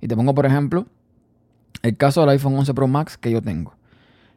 [0.00, 0.86] Y te pongo, por ejemplo,
[1.82, 3.74] el caso del iPhone 11 Pro Max que yo tengo.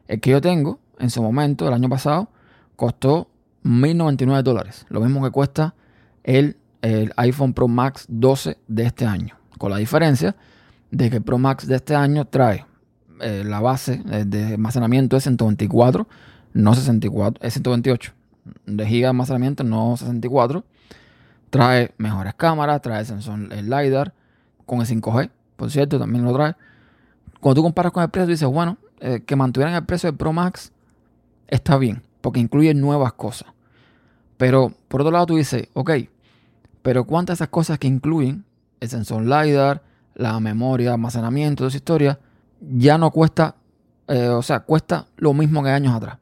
[0.08, 2.28] El que yo tengo, en su momento, el año pasado,
[2.76, 3.28] costó
[3.64, 4.86] 1.099 dólares.
[4.88, 5.74] Lo mismo que cuesta
[6.22, 9.36] el, el iPhone Pro Max 12 de este año.
[9.58, 10.36] Con la diferencia
[10.90, 12.66] de que el Pro Max de este año trae
[13.20, 16.06] eh, la base eh, de almacenamiento de 124
[16.54, 18.12] no 64, es 128
[18.66, 20.64] de giga de almacenamiento, no 64.
[21.50, 24.14] Trae mejores cámaras, trae sensor el LiDAR
[24.64, 26.54] con el 5G, por cierto, también lo trae.
[27.40, 30.32] Cuando tú comparas con el precio, dices, bueno, eh, que mantuvieran el precio del Pro
[30.32, 30.72] Max
[31.48, 33.48] está bien, porque incluye nuevas cosas.
[34.36, 35.90] Pero por otro lado tú dices, ok,
[36.82, 38.44] pero ¿cuántas de esas cosas que incluyen
[38.80, 39.82] el sensor LiDAR,
[40.14, 42.18] la memoria, almacenamiento, toda esa historia,
[42.60, 43.56] ya no cuesta,
[44.08, 46.18] eh, o sea, cuesta lo mismo que años atrás?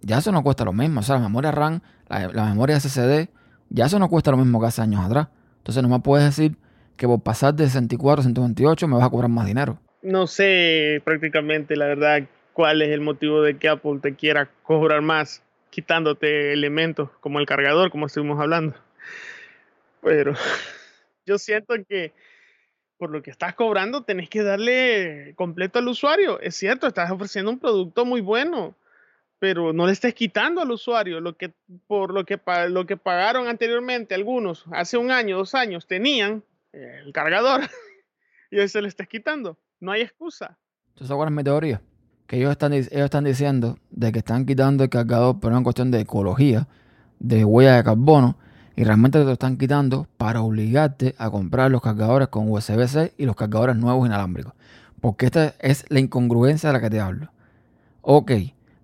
[0.00, 1.00] Ya eso no cuesta lo mismo.
[1.00, 3.28] O sea, la memoria RAM, la, la memoria SSD,
[3.70, 5.28] ya eso no cuesta lo mismo que hace años atrás.
[5.58, 6.56] Entonces no me puedes decir
[6.96, 9.78] que por pasar de 64 a 128 me vas a cobrar más dinero.
[10.02, 15.02] No sé prácticamente, la verdad, cuál es el motivo de que Apple te quiera cobrar
[15.02, 15.42] más
[15.78, 18.74] quitándote elementos como el cargador, como estuvimos hablando.
[20.02, 20.34] Pero
[21.24, 22.12] yo siento que
[22.96, 26.40] por lo que estás cobrando tenés que darle completo al usuario.
[26.40, 28.74] Es cierto, estás ofreciendo un producto muy bueno,
[29.38, 31.52] pero no le estés quitando al usuario lo que
[31.86, 37.12] por lo que lo que pagaron anteriormente algunos hace un año, dos años tenían el
[37.12, 37.60] cargador
[38.50, 39.56] y hoy se le estés quitando.
[39.78, 40.58] No hay excusa.
[40.94, 41.80] ¿Tú sabes mi teoría?
[42.28, 45.90] Que ellos están, ellos están diciendo de que están quitando el cargador por una cuestión
[45.90, 46.68] de ecología,
[47.18, 48.36] de huella de carbono,
[48.76, 53.24] y realmente te lo están quitando para obligarte a comprar los cargadores con USB-C y
[53.24, 54.52] los cargadores nuevos inalámbricos.
[55.00, 57.32] Porque esta es la incongruencia de la que te hablo.
[58.02, 58.32] Ok,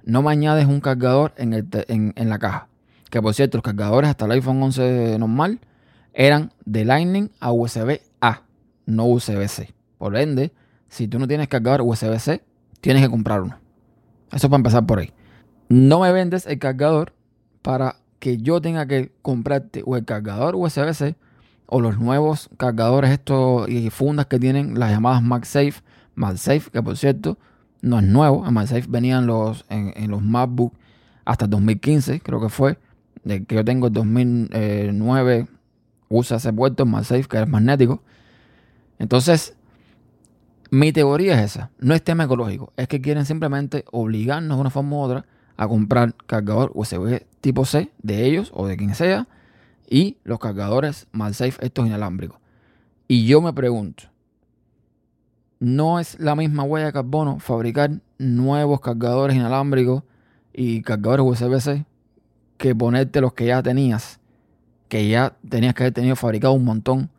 [0.04, 2.68] no me añades un cargador en, en, en la caja.
[3.10, 5.60] Que por cierto, los cargadores hasta el iPhone 11 normal
[6.14, 8.42] eran de Lightning a USB-A,
[8.86, 9.74] no USB-C.
[9.98, 10.50] Por ende,
[10.88, 12.42] si tú no tienes cargador USB-C,
[12.84, 13.56] tienes que comprar uno.
[14.30, 15.10] Eso para empezar por ahí.
[15.70, 17.14] No me vendes el cargador
[17.62, 21.16] para que yo tenga que comprarte o el cargador USB-C
[21.64, 25.82] o los nuevos cargadores estos y fundas que tienen las llamadas MagSafe.
[26.14, 27.38] MagSafe, que por cierto
[27.80, 28.46] no es nuevo.
[28.46, 30.74] En MagSafe venían los, en, los MacBook
[31.24, 32.78] hasta el 2015, creo que fue.
[33.24, 35.46] De que yo tengo el 2009
[36.10, 38.02] usa ese puerto en MagSafe que es magnético.
[38.98, 39.56] Entonces,
[40.74, 41.70] mi teoría es esa.
[41.78, 42.72] No es tema ecológico.
[42.76, 47.64] Es que quieren simplemente obligarnos de una forma u otra a comprar cargador USB tipo
[47.64, 49.28] C de ellos o de quien sea
[49.88, 52.38] y los cargadores MagSafe estos inalámbricos.
[53.06, 54.04] Y yo me pregunto,
[55.60, 60.02] ¿no es la misma huella de carbono fabricar nuevos cargadores inalámbricos
[60.52, 61.84] y cargadores USB-C
[62.56, 64.20] que ponerte los que ya tenías
[64.88, 67.10] que ya tenías que haber tenido fabricado un montón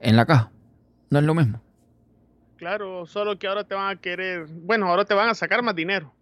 [0.00, 0.50] en la caja.
[1.10, 1.60] No es lo mismo.
[2.56, 5.74] Claro, solo que ahora te van a querer, bueno, ahora te van a sacar más
[5.74, 6.12] dinero.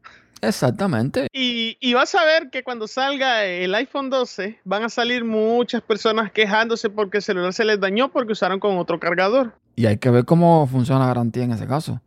[0.40, 1.28] Exactamente.
[1.32, 5.80] Y, y, vas a ver que cuando salga el iPhone 12 van a salir muchas
[5.80, 9.54] personas quejándose porque el celular se les dañó porque usaron con otro cargador.
[9.76, 12.00] Y hay que ver cómo funciona la garantía en ese caso.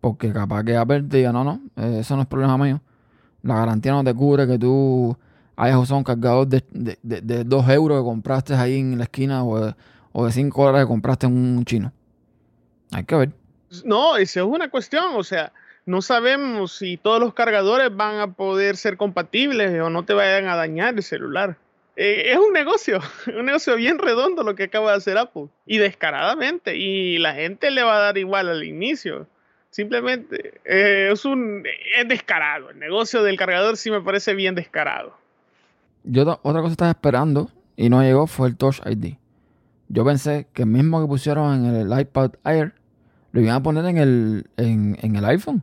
[0.00, 2.80] Porque capaz que Apple diga, no, no, eh, eso no es problema mío.
[3.42, 5.16] La garantía no te cubre que tú
[5.56, 6.62] hayas usado un cargador de,
[7.02, 9.74] de, 2 euros que compraste ahí en la esquina o de,
[10.12, 11.92] o de 5 dólares que compraste en un chino.
[12.92, 13.39] Hay que ver.
[13.84, 15.52] No, esa es una cuestión, o sea,
[15.86, 20.46] no sabemos si todos los cargadores van a poder ser compatibles o no te vayan
[20.46, 21.56] a dañar el celular.
[21.96, 23.00] Eh, es un negocio,
[23.38, 25.48] un negocio bien redondo lo que acaba de hacer Apple.
[25.66, 26.76] Y descaradamente.
[26.76, 29.26] Y la gente le va a dar igual al inicio.
[29.70, 31.64] Simplemente eh, es un
[31.96, 32.70] es descarado.
[32.70, 35.14] El negocio del cargador sí me parece bien descarado.
[36.04, 39.14] Yo otra cosa estaba esperando y no llegó fue el Touch ID.
[39.88, 42.72] Yo pensé que el mismo que pusieron en el iPad Air
[43.32, 45.62] lo iban a poner en el, en, el iPhone.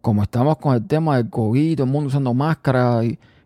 [0.00, 3.00] Como estamos con el tema del COVID, todo el mundo usando máscara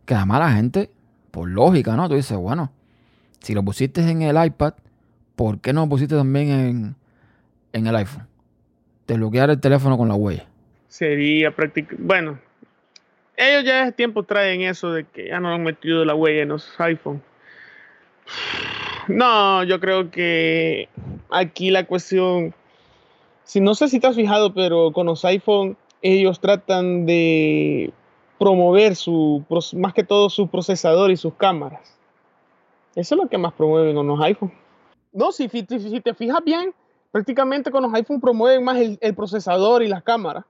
[0.05, 0.91] que además la gente,
[1.31, 2.09] por lógica, ¿no?
[2.09, 2.71] Tú dices, bueno,
[3.41, 4.75] si lo pusiste en el iPad,
[5.37, 6.97] ¿por qué no lo pusiste también en,
[7.73, 8.27] en el iPhone?
[9.07, 10.47] Desbloquear el teléfono con la huella.
[10.89, 11.97] Sería práctico.
[11.99, 12.39] Bueno,
[13.37, 16.51] ellos ya hace tiempo traen eso de que ya no han metido la huella en
[16.51, 17.23] los iPhone.
[19.07, 20.89] No, yo creo que
[21.31, 22.55] aquí la cuestión,
[23.45, 27.93] si no sé si te has fijado, pero con los iPhone ellos tratan de
[28.39, 31.97] promover su, más que todo su procesador y sus cámaras.
[32.95, 34.53] Eso es lo que más promueven con los iPhone.
[35.13, 36.75] No, si, si, te fijas bien,
[37.11, 40.45] prácticamente con los iPhone promueven más el procesador y las cámaras.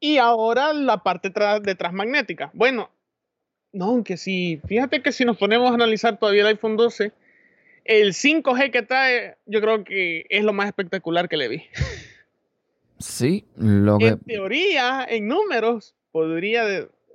[0.00, 2.50] Y ahora la parte detrás magnética.
[2.52, 2.90] Bueno,
[3.72, 7.12] no, aunque sí, fíjate que si nos ponemos a analizar todavía el iPhone 12,
[7.88, 11.62] el 5G que trae, yo creo que es lo más espectacular que le vi.
[12.98, 14.08] Sí, lo que...
[14.08, 16.64] En teoría, en números, podría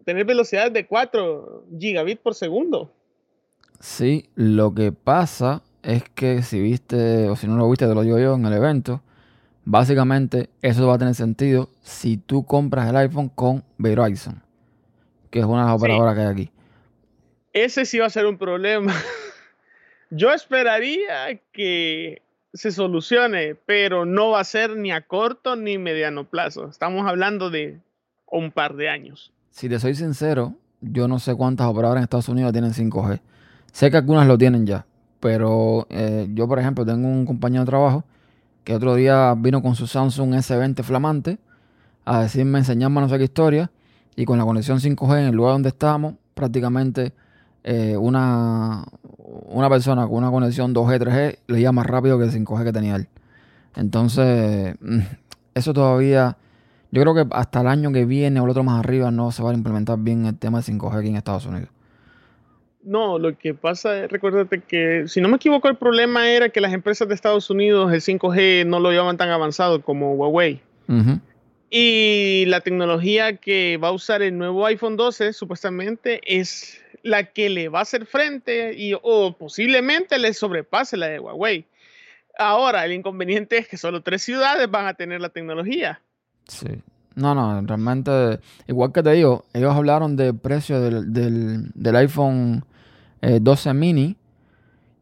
[0.05, 2.93] tener velocidades de 4 gigabits por segundo.
[3.79, 8.03] Sí, lo que pasa es que si viste, o si no lo viste, te lo
[8.03, 9.01] digo yo en el evento,
[9.63, 14.41] Básicamente, eso va a tener sentido si tú compras el iPhone con Verizon,
[15.29, 16.51] que es una de las operadoras que hay aquí.
[17.53, 18.93] Ese sí va a ser un problema.
[20.11, 22.21] Yo esperaría que
[22.53, 26.67] se solucione, pero no va a ser ni a corto ni mediano plazo.
[26.67, 27.79] Estamos hablando de
[28.29, 29.31] un par de años.
[29.51, 33.21] Si te soy sincero, yo no sé cuántas operadoras en Estados Unidos tienen 5G.
[33.71, 34.85] Sé que algunas lo tienen ya,
[35.21, 38.03] pero eh, yo, por ejemplo, tengo un compañero de trabajo
[38.65, 41.39] que otro día vino con su Samsung S20 flamante
[42.03, 43.71] a decirme, enseñarme no sé qué historia,
[44.17, 47.13] y con la conexión 5G en el lugar donde estábamos, prácticamente
[47.63, 48.83] eh, una,
[49.45, 52.95] una persona con una conexión 2G, 3G leía más rápido que el 5G que tenía
[52.95, 53.07] él.
[53.75, 54.99] Entonces, mm,
[55.53, 56.37] eso todavía,
[56.91, 59.43] yo creo que hasta el año que viene o el otro más arriba no se
[59.43, 61.69] va a implementar bien el tema de 5G aquí en Estados Unidos.
[62.83, 66.61] No, lo que pasa es, recuérdate que, si no me equivoco, el problema era que
[66.61, 70.61] las empresas de Estados Unidos el 5G no lo llevaban tan avanzado como Huawei.
[71.69, 77.49] Y la tecnología que va a usar el nuevo iPhone 12 supuestamente es la que
[77.49, 81.65] le va a hacer frente y o posiblemente le sobrepase la de Huawei.
[82.37, 86.01] Ahora, el inconveniente es que solo tres ciudades van a tener la tecnología.
[86.47, 86.81] Sí.
[87.15, 92.63] No, no, realmente, igual que te digo, ellos hablaron del precio del, iPhone
[93.21, 94.15] 12 eh, mini.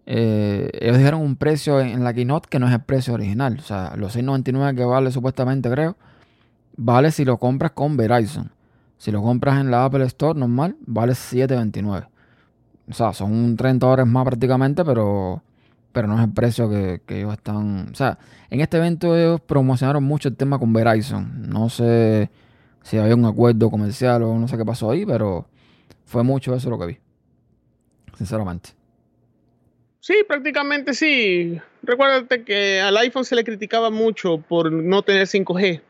[0.08, 3.58] Eh, ellos dijeron un precio en la keynote que no es el precio original.
[3.60, 5.96] O sea, los 6.99 que vale supuestamente, creo,
[6.76, 8.52] vale si lo compras con Verizon.
[9.00, 12.08] Si lo compras en la Apple Store normal, vale 7.29.
[12.88, 15.42] O sea, son 30 dólares más prácticamente, pero
[15.92, 17.90] pero no es el precio que, ellos están.
[17.92, 18.18] O sea,
[18.50, 21.50] en este evento ellos promocionaron mucho el tema con Verizon.
[21.50, 22.30] No sé
[22.84, 25.48] si había un acuerdo comercial o no sé qué pasó ahí, pero
[26.06, 26.98] fue mucho eso lo que vi.
[28.18, 28.72] Sinceramente.
[30.00, 31.60] Sí, prácticamente sí.
[31.84, 35.82] Recuérdate que al iPhone se le criticaba mucho por no tener 5G.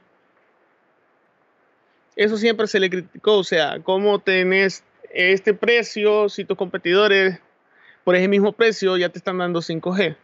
[2.20, 3.38] Eso siempre se le criticó.
[3.38, 7.40] O sea, ¿cómo tenés este precio si tus competidores
[8.04, 10.16] por ese mismo precio ya te están dando 5G.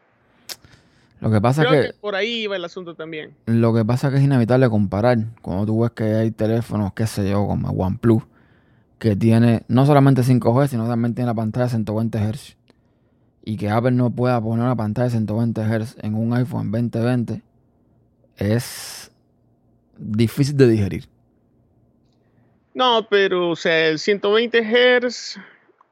[1.22, 3.34] Lo que pasa Creo que, por ahí iba el asunto también.
[3.46, 5.18] Lo que pasa es que es inevitable comparar.
[5.42, 8.24] Cuando tú ves que hay teléfonos, qué sé yo, como OnePlus,
[9.00, 12.58] que tiene no solamente 5G, sino también tiene la pantalla de 120 Hz.
[13.46, 17.42] Y que Apple no pueda poner una pantalla de 120 Hz en un iPhone 2020
[18.38, 19.12] es
[19.98, 21.15] difícil de digerir.
[22.76, 25.40] No, pero o sea, el 120 Hz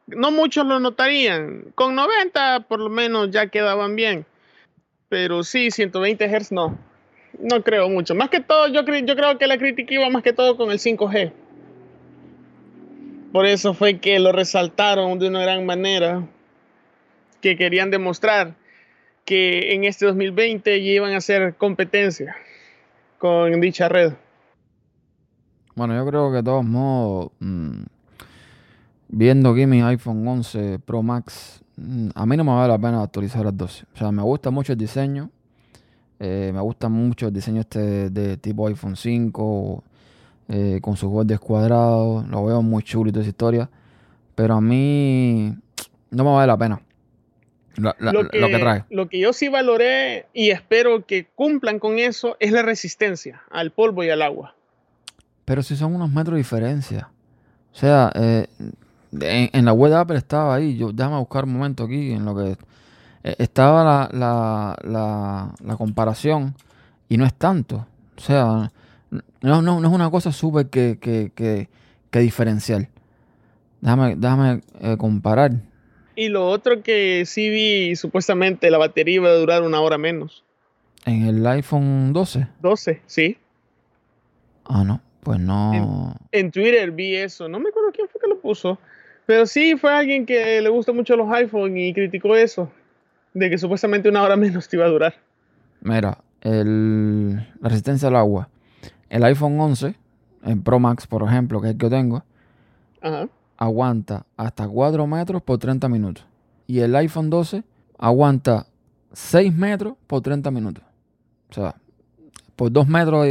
[0.08, 1.72] no muchos lo notarían.
[1.76, 4.26] Con 90 por lo menos ya quedaban bien.
[5.08, 6.78] Pero sí, 120 Hz no.
[7.40, 8.14] No creo mucho.
[8.16, 10.80] Más que todo, yo, yo creo que la crítica iba más que todo con el
[10.80, 11.32] 5G.
[13.32, 16.28] Por eso fue que lo resaltaron de una gran manera.
[17.42, 18.56] Que querían demostrar
[19.24, 22.36] que en este 2020 iban a hacer competencia
[23.20, 24.14] con dicha red.
[25.76, 27.82] Bueno, yo creo que de todos modos, mm,
[29.10, 33.02] viendo aquí mi iPhone 11 Pro Max, mm, a mí no me vale la pena
[33.02, 33.86] actualizar al 12.
[33.94, 35.30] O sea, me gusta mucho el diseño.
[36.20, 39.84] Eh, me gusta mucho el diseño este de tipo iPhone 5,
[40.50, 42.28] eh, con sus bordes cuadrados.
[42.28, 43.70] Lo veo muy chulo y toda esa historia.
[44.36, 45.56] Pero a mí
[46.12, 46.82] no me vale la pena.
[47.78, 47.94] lo,
[48.30, 48.84] que, trae.
[48.92, 53.72] Lo que yo sí valoré y espero que cumplan con eso es la resistencia al
[53.72, 54.56] polvo y al agua.
[55.46, 57.10] Pero si son unos metros de diferencia.
[57.74, 58.48] O sea, eh,
[59.20, 60.78] en, la web de Apple estaba ahí.
[60.78, 62.58] Yo, déjame buscar un momento aquí en lo que
[63.24, 66.56] eh, estaba la, la, comparación
[67.10, 67.86] y no es tanto.
[68.18, 68.72] O sea,
[69.42, 72.90] no, no, no es una cosa súper que, que, diferencial.
[73.82, 75.52] Déjame, déjame eh, comparar.
[76.16, 80.44] Y lo otro que sí vi, supuestamente la batería iba a durar una hora menos.
[81.06, 82.48] ¿En el iPhone 12?
[82.62, 83.38] 12, sí.
[84.66, 86.16] Ah, no, pues no.
[86.32, 88.78] En, en Twitter vi eso, no me acuerdo quién fue que lo puso,
[89.26, 92.70] pero sí fue alguien que le gusta mucho los iPhone y criticó eso,
[93.34, 95.16] de que supuestamente una hora menos te iba a durar.
[95.82, 98.50] Mira, el, la resistencia al agua.
[99.10, 99.96] El iPhone 11,
[100.44, 102.24] en Pro Max, por ejemplo, que es el que yo tengo,
[103.58, 106.26] aguanta hasta 4 metros por 30 minutos.
[106.68, 107.64] Y el iPhone 12
[107.98, 108.66] aguanta
[109.14, 110.84] 6 metros por 30 minutos.
[111.52, 111.76] O sea,
[112.56, 113.28] por 2 metros,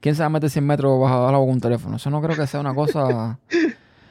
[0.00, 1.96] ¿quién se va a meter 100 metros bajo agua con un teléfono?
[1.96, 3.38] Eso no creo que sea una cosa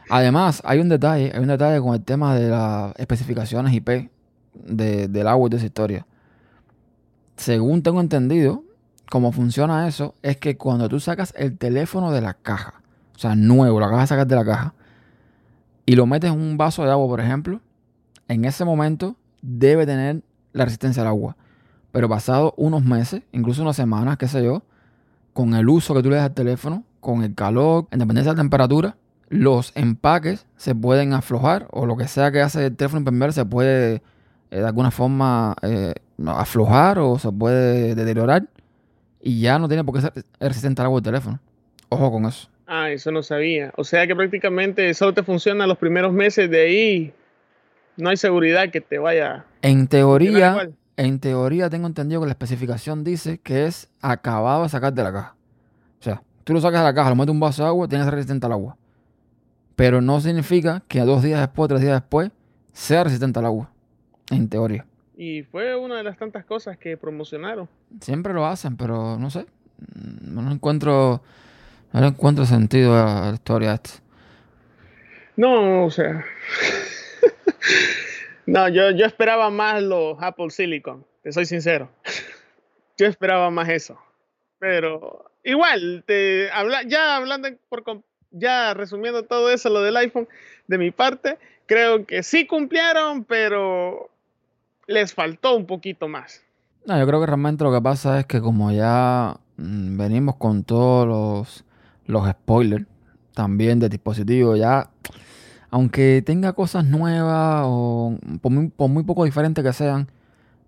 [0.10, 4.10] Además, hay un detalle, hay un detalle con el tema de las especificaciones IP
[4.56, 6.08] del agua y de esa historia.
[7.38, 8.64] Según tengo entendido,
[9.10, 12.82] cómo funciona eso es que cuando tú sacas el teléfono de la caja,
[13.16, 14.74] o sea, nuevo, lo acabas de sacar de la caja,
[15.86, 17.62] y lo metes en un vaso de agua, por ejemplo,
[18.28, 20.24] en ese momento debe tener
[20.54, 21.38] la resistencia al agua.
[21.92, 24.64] Pero pasado unos meses, incluso unas semanas, qué sé yo,
[25.34, 28.38] con el uso que tú le das al teléfono, con el calor, en dependencia de
[28.38, 28.98] la temperatura,
[29.30, 33.46] los empaques se pueden aflojar o lo que sea que hace el teléfono impermeable se
[33.46, 34.02] puede
[34.52, 35.94] eh, de alguna forma eh,
[36.26, 38.48] aflojar o se puede deteriorar
[39.22, 41.40] y ya no tiene por qué ser resistente al agua del teléfono.
[41.90, 42.50] Ojo con eso.
[42.66, 43.72] Ah, eso no sabía.
[43.76, 47.14] O sea que prácticamente solo te funciona los primeros meses de ahí.
[47.98, 49.46] No hay seguridad que te vaya.
[49.62, 50.70] En teoría,
[51.00, 55.14] en teoría tengo entendido que la especificación dice que es acabado de sacar de la
[55.14, 55.36] caja.
[55.98, 58.04] O sea, tú lo sacas de la caja, lo metes un vaso de agua, tienes
[58.04, 58.76] que ser resistente al agua.
[59.78, 62.32] Pero no significa que dos días después, tres días después,
[62.74, 63.72] sea resistente al agua.
[64.30, 64.86] En teoría.
[65.16, 67.70] Y fue una de las tantas cosas que promocionaron.
[68.02, 69.46] Siempre lo hacen, pero no sé.
[69.96, 71.22] No encuentro,
[71.94, 73.92] no encuentro sentido a la historia esta.
[75.38, 76.26] No, o sea.
[78.50, 81.90] no, yo, yo esperaba más los Apple Silicon, te soy sincero.
[82.98, 83.98] yo esperaba más eso.
[84.60, 87.84] Pero igual, te habla, ya hablando por
[88.32, 90.28] ya resumiendo todo eso, lo del iPhone,
[90.68, 94.10] de mi parte, creo que sí cumplieron, pero
[94.88, 96.44] les faltó un poquito más.
[96.86, 100.64] No, yo creo que realmente lo que pasa es que como ya mm, venimos con
[100.64, 101.66] todos los,
[102.06, 102.86] los spoilers
[103.34, 104.90] también de dispositivos, ya,
[105.72, 110.08] aunque tenga cosas nuevas o por muy, poco diferentes que sean,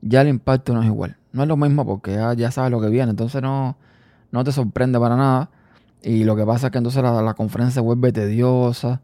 [0.02, 1.18] ya el impacto no es igual.
[1.34, 3.78] No es lo mismo porque ya, sabes lo que viene, entonces no,
[4.32, 5.50] no te sorprende para nada.
[6.04, 9.02] Y lo que pasa es que entonces la, la conferencia se vuelve tediosa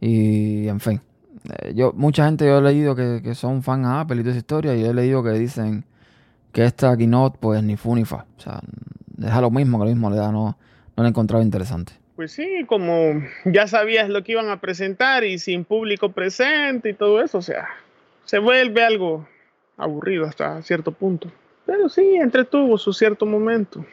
[0.00, 1.00] y en fin.
[1.44, 4.38] Eh, yo, mucha gente yo he leído que, son fan a Apple y toda esa
[4.38, 5.84] historia, y he leído que dicen
[6.52, 8.26] que esta keynote, pues ni fu ni fa.
[8.38, 8.60] O sea,
[9.16, 10.44] deja lo mismo que lo mismo le da, no,
[10.96, 11.92] no lo he encontrado interesante.
[12.16, 16.94] Pues sí, como ya sabías lo que iban a presentar y sin público presente y
[16.94, 17.68] todo eso, o sea,
[18.24, 19.26] se vuelve algo
[19.76, 21.30] aburrido hasta cierto punto.
[21.66, 23.84] Pero sí, entretuvo su cierto momento.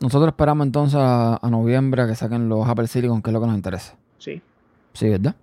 [0.00, 3.40] Nosotros esperamos entonces a, a noviembre a que saquen los Apple Silicon, que es lo
[3.40, 3.96] que nos interesa.
[4.18, 4.40] Sí.
[4.92, 5.34] Sí, ¿verdad?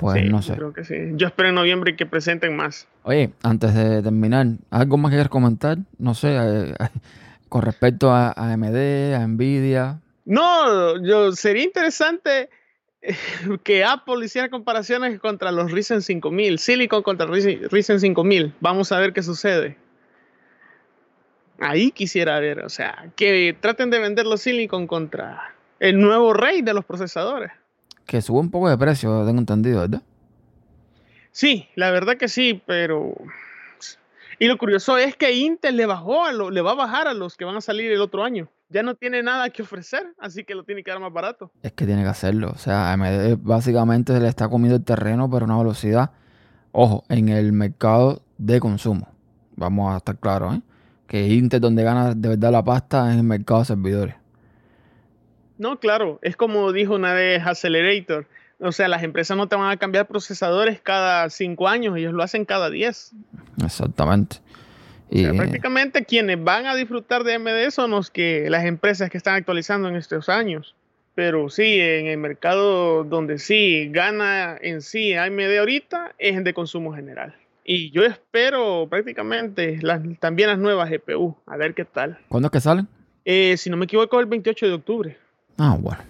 [0.00, 0.54] Pues no sé.
[0.54, 0.94] Creo que sí.
[1.14, 2.88] Yo espero en noviembre que presenten más.
[3.02, 5.78] Oye, antes de terminar, ¿algo más que quieras comentar?
[5.98, 6.74] No sé, eh,
[7.48, 10.00] con respecto a, AMD, a Nvidia.
[10.24, 12.50] No, yo sería interesante
[13.02, 13.16] eh,
[13.64, 18.54] que Apple hiciera comparaciones contra los Ryzen 5000, Silicon contra Ryzen 5000.
[18.60, 19.76] Vamos a ver qué sucede.
[21.58, 26.62] Ahí quisiera ver, o sea, que traten de vender los Silicon contra el nuevo rey
[26.62, 27.52] de los procesadores
[28.10, 30.02] que sube un poco de precio, tengo entendido, ¿verdad?
[31.30, 33.14] Sí, la verdad que sí, pero...
[34.40, 37.14] Y lo curioso es que Intel le bajó, a lo, le va a bajar a
[37.14, 38.48] los que van a salir el otro año.
[38.70, 41.50] Ya no tiene nada que ofrecer, así que lo tiene que dar más barato.
[41.60, 42.52] Es que tiene que hacerlo.
[42.54, 46.12] O sea, AMD básicamente se le está comiendo el terreno, pero a una velocidad,
[46.70, 49.08] ojo, en el mercado de consumo.
[49.56, 50.62] Vamos a estar claros, ¿eh?
[51.08, 54.14] Que Intel donde gana de verdad la pasta es en el mercado de servidores.
[55.58, 58.26] No, claro, es como dijo una vez Accelerator.
[58.60, 62.22] O sea, las empresas no te van a cambiar procesadores cada cinco años, ellos lo
[62.22, 63.12] hacen cada diez.
[63.64, 64.36] Exactamente.
[65.10, 65.26] Y...
[65.26, 69.88] prácticamente quienes van a disfrutar de AMD son los que, las empresas que están actualizando
[69.88, 70.74] en estos años.
[71.14, 76.94] Pero sí, en el mercado donde sí gana en sí AMD ahorita es de consumo
[76.94, 77.34] general.
[77.64, 79.80] Y yo espero prácticamente
[80.18, 82.18] también las nuevas GPU, a ver qué tal.
[82.28, 82.88] ¿Cuándo es que salen?
[83.24, 85.18] Eh, si no me equivoco, el 28 de octubre.
[85.58, 86.02] Ah, bueno.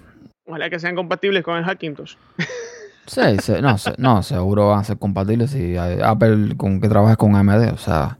[0.47, 2.15] Ojalá que sean compatibles con el Hackintosh.
[3.07, 7.35] Sí, sí no, no, seguro van a ser compatibles si Apple con que trabaja con
[7.35, 8.19] AMD, o sea,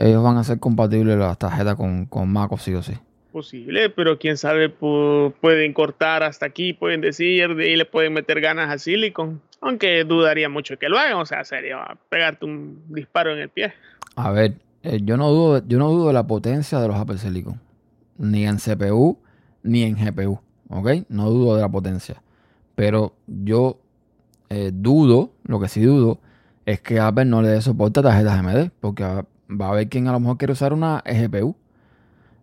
[0.00, 2.94] ellos van a ser compatibles las tarjetas con, con Mac o sí o sí.
[3.32, 8.70] Posible, pero quién sabe, pueden cortar hasta aquí, pueden decir, y le pueden meter ganas
[8.70, 9.40] a Silicon.
[9.60, 13.72] Aunque dudaría mucho que lo hagan, o sea, sería pegarte un disparo en el pie.
[14.16, 17.18] A ver, eh, yo no dudo, yo no dudo de la potencia de los Apple
[17.18, 17.60] Silicon,
[18.18, 19.18] ni en CPU,
[19.62, 20.40] ni en GPU.
[20.70, 20.90] ¿ok?
[21.08, 22.22] No dudo de la potencia.
[22.74, 23.78] Pero yo
[24.48, 26.18] eh, dudo, lo que sí dudo,
[26.64, 29.04] es que Apple no le dé soporte a tarjetas AMD, porque
[29.50, 31.56] va a haber quien a lo mejor quiere usar una GPU.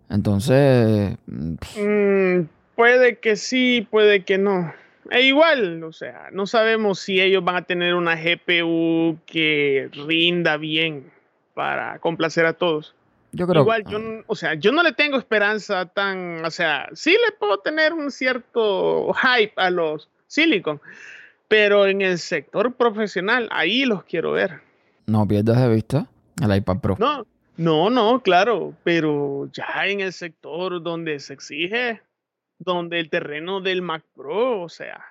[0.09, 1.17] Entonces...
[1.27, 2.41] Mm,
[2.75, 4.73] puede que sí, puede que no.
[5.09, 10.57] E igual, o sea, no sabemos si ellos van a tener una GPU que rinda
[10.57, 11.11] bien
[11.53, 12.93] para complacer a todos.
[13.31, 17.11] Yo creo Igual, yo, o sea, yo no le tengo esperanza tan, o sea, sí
[17.11, 20.81] le puedo tener un cierto hype a los Silicon,
[21.47, 24.61] pero en el sector profesional, ahí los quiero ver.
[25.05, 26.07] No pierdas de vista
[26.41, 26.97] el iPad Pro.
[26.99, 27.25] No,
[27.57, 32.01] no, no, claro, pero ya en el sector donde se exige,
[32.59, 35.03] donde el terreno del Mac Pro, o sea,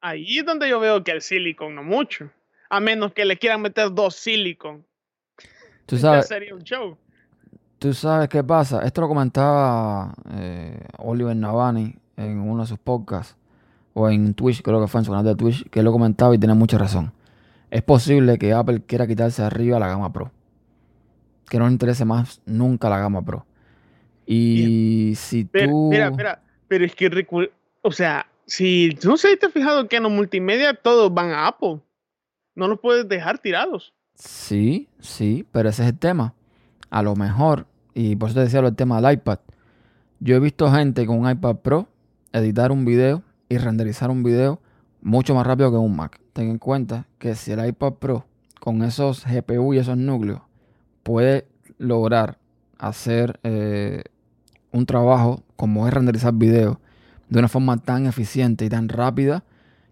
[0.00, 2.30] ahí es donde yo veo que el Silicon no mucho,
[2.68, 4.84] a menos que le quieran meter dos Silicon.
[5.86, 6.96] Tú sabes, sería un show.
[7.78, 8.82] Tú sabes qué pasa.
[8.84, 13.36] Esto lo comentaba eh, Oliver Navani en uno de sus podcasts,
[13.94, 16.38] o en Twitch, creo que fue en su canal de Twitch, que lo comentaba y
[16.38, 17.12] tiene mucha razón.
[17.70, 20.30] Es posible que Apple quiera quitarse arriba la gama Pro.
[21.50, 23.44] Que no le interese más nunca la gama Pro.
[24.24, 25.90] Y si tú.
[25.90, 27.26] Mira, mira, pero es que,
[27.82, 31.30] o sea, Sí, no sé si te has fijado que en los multimedia todos van
[31.30, 31.78] a Apple.
[32.56, 33.94] No los puedes dejar tirados.
[34.16, 36.34] Sí, sí, pero ese es el tema.
[36.90, 39.38] A lo mejor, y por eso te decía lo del tema del iPad.
[40.18, 41.86] Yo he visto gente con un iPad Pro
[42.32, 44.60] editar un video y renderizar un video
[45.00, 46.20] mucho más rápido que un Mac.
[46.32, 48.26] Ten en cuenta que si el iPad Pro
[48.58, 50.42] con esos GPU y esos núcleos
[51.02, 51.46] puede
[51.78, 52.38] lograr
[52.78, 54.04] hacer eh,
[54.72, 56.78] un trabajo como es renderizar videos
[57.28, 59.44] de una forma tan eficiente y tan rápida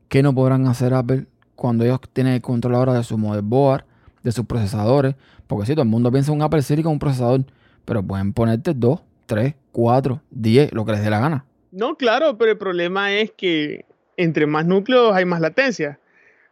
[0.08, 3.84] que no podrán hacer Apple cuando ellos tienen el control ahora de su motherboard,
[4.22, 5.14] de sus procesadores.
[5.46, 7.44] Porque si todo el mundo piensa en un Apple Silicon, un procesador,
[7.84, 11.44] pero pueden ponerte 2, 3, 4, 10, lo que les dé la gana.
[11.70, 13.84] No, claro, pero el problema es que
[14.16, 15.98] entre más núcleos hay más latencia.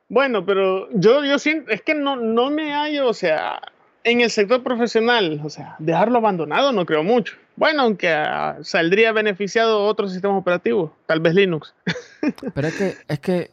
[0.08, 3.60] Bueno, pero yo, yo siento, es que no, no me hallo, o sea,
[4.06, 7.34] en el sector profesional, o sea, dejarlo abandonado no creo mucho.
[7.56, 11.74] Bueno, aunque ah, saldría beneficiado otros sistemas operativos, tal vez Linux.
[12.54, 13.50] Pero es que, es que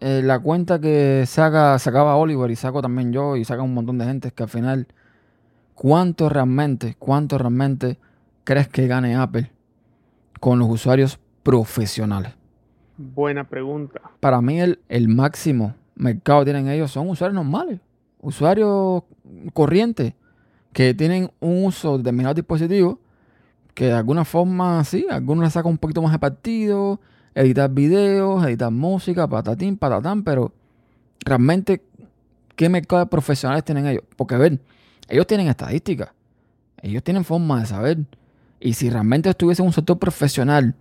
[0.00, 3.98] eh, la cuenta que saca, sacaba Oliver y saco también yo y saca un montón
[3.98, 4.88] de gente es que al final,
[5.76, 7.96] ¿cuánto realmente, cuánto realmente
[8.42, 9.52] crees que gane Apple
[10.40, 12.32] con los usuarios profesionales?
[12.96, 14.00] Buena pregunta.
[14.18, 17.78] Para mí el, el máximo mercado que tienen ellos son usuarios normales,
[18.20, 19.04] usuarios
[19.52, 20.14] corrientes
[20.72, 22.98] que tienen un uso de determinados dispositivos
[23.74, 27.00] que de alguna forma, sí, algunos le sacan un poquito más de partido,
[27.34, 30.52] editar videos, editar música, patatín, patatán, pero
[31.24, 31.82] realmente,
[32.54, 34.04] ¿qué mercado de profesionales tienen ellos?
[34.16, 34.60] Porque, a ver,
[35.08, 36.10] ellos tienen estadísticas,
[36.82, 37.98] ellos tienen forma de saber,
[38.60, 40.74] y si realmente estuviese un sector profesional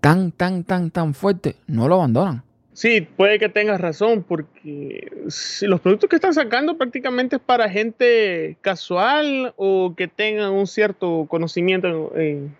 [0.00, 2.42] tan, tan, tan, tan fuerte, no lo abandonan.
[2.74, 5.12] Sí, puede que tengas razón, porque
[5.60, 11.26] los productos que están sacando prácticamente es para gente casual o que tengan un cierto
[11.28, 12.56] conocimiento en,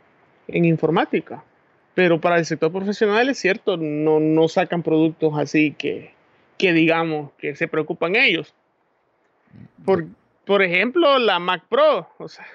[0.48, 1.42] informática.
[1.94, 6.12] Pero para el sector profesional es cierto, no, no sacan productos así que,
[6.58, 8.54] que digamos que se preocupan ellos.
[9.84, 10.06] Por,
[10.44, 12.08] por ejemplo, la Mac Pro.
[12.18, 12.46] O sea.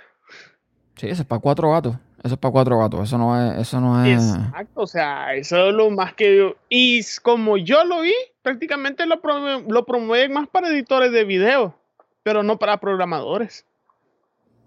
[0.95, 1.95] Sí, eso es para cuatro gatos.
[2.23, 4.35] Eso es para cuatro gatos, eso no es, eso no es.
[4.35, 6.55] Exacto, o sea, eso es lo más que yo.
[6.67, 9.19] Y como yo lo vi, prácticamente lo,
[9.67, 11.75] lo promueven más para editores de video,
[12.23, 13.65] pero no para programadores.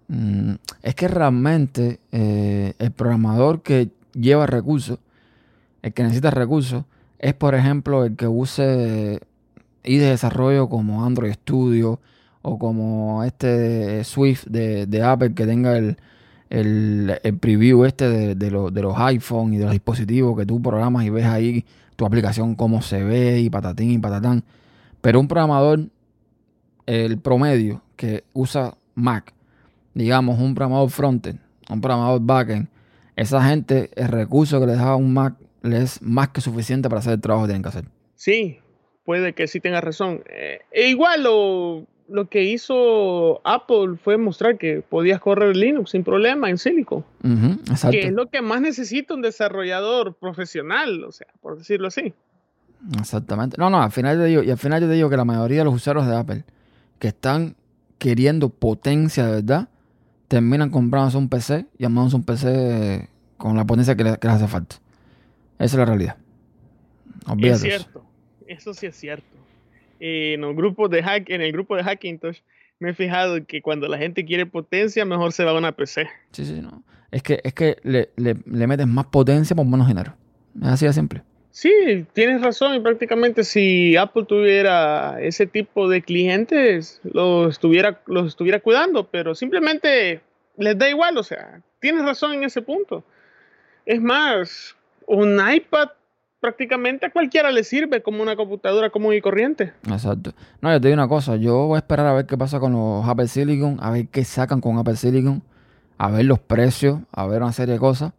[0.06, 4.98] Mm, es que realmente eh, el programador que lleva recursos,
[5.82, 6.84] el que necesita recursos,
[7.18, 9.20] es por ejemplo el que use
[9.82, 12.00] y de desarrollo como Android Studio
[12.42, 15.96] o como este Swift de, de Apple que tenga el,
[16.50, 21.04] el, preview este de, de, de, los iPhone y de los dispositivos que tú programas
[21.04, 21.64] y ves ahí
[21.96, 24.44] tu aplicación cómo se ve y patatín y patatán.
[25.00, 25.86] Pero un programador,
[26.86, 29.32] el promedio que usa Mac,
[29.94, 31.40] digamos un programador frontend,
[31.70, 32.68] un programador backend,
[33.16, 37.00] esa gente, el recurso que les da un Mac les es más que suficiente para
[37.00, 37.84] hacer el trabajo que tienen que hacer.
[38.14, 38.58] Sí,
[39.04, 40.22] puede que sí tenga razón.
[40.26, 46.04] Eh, e igual lo lo que hizo Apple fue mostrar que podías correr Linux sin
[46.04, 47.04] problema en Silicon.
[47.90, 52.12] que es lo que más necesita un desarrollador profesional, o sea, por decirlo así.
[52.98, 53.56] Exactamente.
[53.58, 55.58] No, no, al final te digo, y al final yo te digo que la mayoría
[55.58, 56.44] de los usuarios de Apple
[56.98, 57.54] que están
[57.98, 59.68] queriendo potencia de verdad,
[60.28, 64.76] terminan comprándose un PC y armándose un PC con la potencia que, les hace falta.
[65.58, 66.16] Esa es la realidad.
[67.38, 68.04] Es cierto,
[68.46, 69.40] eso sí es cierto
[70.00, 72.40] en el grupo de hack, en el grupo de Hackintosh,
[72.78, 76.08] me he fijado que cuando la gente quiere potencia, mejor se va a una PC.
[76.32, 76.82] Sí, sí, no.
[77.10, 80.14] Es que, es que le, le, le metes más potencia por menos dinero.
[80.60, 81.22] Es así de simple.
[81.50, 82.74] Sí, tienes razón.
[82.74, 89.34] Y prácticamente si Apple tuviera ese tipo de clientes, los estuviera, los estuviera cuidando, pero
[89.34, 90.20] simplemente
[90.56, 91.18] les da igual.
[91.18, 93.04] O sea, tienes razón en ese punto.
[93.84, 94.76] Es más,
[95.06, 95.90] un iPad
[96.40, 99.72] prácticamente a cualquiera le sirve como una computadora común y corriente.
[99.88, 100.32] Exacto.
[100.60, 102.72] No, yo te digo una cosa, yo voy a esperar a ver qué pasa con
[102.72, 105.42] los Apple Silicon, a ver qué sacan con Apple Silicon,
[105.98, 108.12] a ver los precios, a ver una serie de cosas.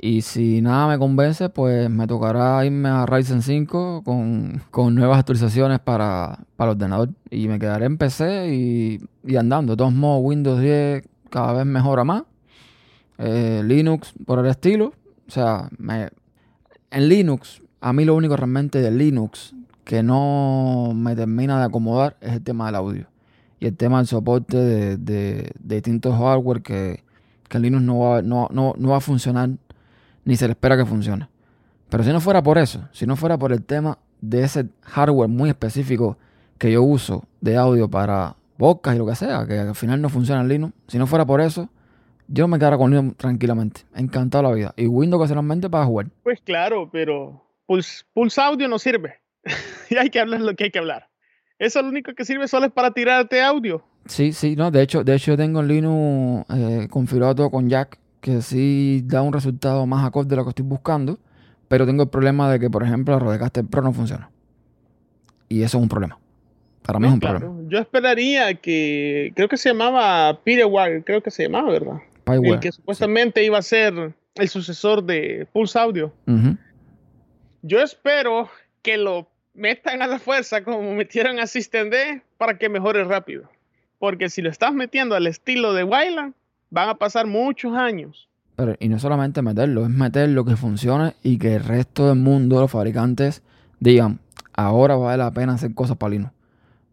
[0.00, 5.80] Y si nada me convence, pues me tocará irme a Ryzen 5 con, nuevas actualizaciones
[5.80, 7.08] para, para el ordenador.
[7.30, 9.72] Y me quedaré en PC y, y andando.
[9.72, 12.22] De todos modos, Windows 10 cada vez mejora más.
[13.18, 14.92] Eh, Linux por el estilo.
[15.26, 16.10] O sea, me,
[16.90, 22.16] en Linux, a mí lo único realmente de Linux que no me termina de acomodar
[22.20, 23.06] es el tema del audio.
[23.60, 27.02] Y el tema del soporte de, distintos hardware que,
[27.48, 29.50] que Linux no va, no, no, no va a funcionar
[30.24, 31.28] ni se le espera que funcione.
[31.88, 35.28] Pero si no fuera por eso, si no fuera por el tema de ese hardware
[35.28, 36.18] muy específico
[36.58, 40.08] que yo uso de audio para podcast y lo que sea, que al final no
[40.08, 41.70] funciona en Linux, si no fuera por eso,
[42.28, 43.80] yo me quedara con Linux tranquilamente.
[43.94, 44.74] Encantado la vida.
[44.76, 46.06] Y Windows ocasionalmente para jugar.
[46.22, 49.14] Pues claro, pero Pulse, Pulse Audio no sirve.
[49.90, 51.08] y hay que hablar lo que hay que hablar.
[51.58, 53.82] Eso lo único que sirve solo es para tirarte audio.
[54.06, 57.68] Sí, sí, no, de hecho, de hecho yo tengo el Linux eh, configurado todo con
[57.68, 61.18] Jack, que sí da un resultado más acorde de lo que estoy buscando,
[61.66, 64.30] pero tengo el problema de que, por ejemplo, la Rodecaster Pro no funciona.
[65.48, 66.18] Y eso es un problema.
[66.82, 67.54] Para mí es un problema.
[67.68, 71.98] Yo esperaría que, creo que se llamaba Pirewire, creo que se llamaba, ¿verdad?
[72.34, 76.12] El que supuestamente iba a ser el sucesor de Pulse Audio.
[77.62, 78.48] Yo espero
[78.82, 83.48] que lo metan a la fuerza como metieron a System D para que mejore rápido.
[83.98, 86.34] Porque si lo estás metiendo al estilo de Wayland,
[86.70, 88.28] van a pasar muchos años.
[88.54, 92.18] Pero, y no solamente meterlo, es meter lo que funcione y que el resto del
[92.18, 93.42] mundo, los fabricantes,
[93.80, 94.20] digan,
[94.52, 96.32] ahora vale la pena hacer cosas para Linux.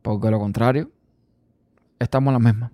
[0.01, 0.89] Porque lo contrario,
[1.99, 2.71] estamos en la misma.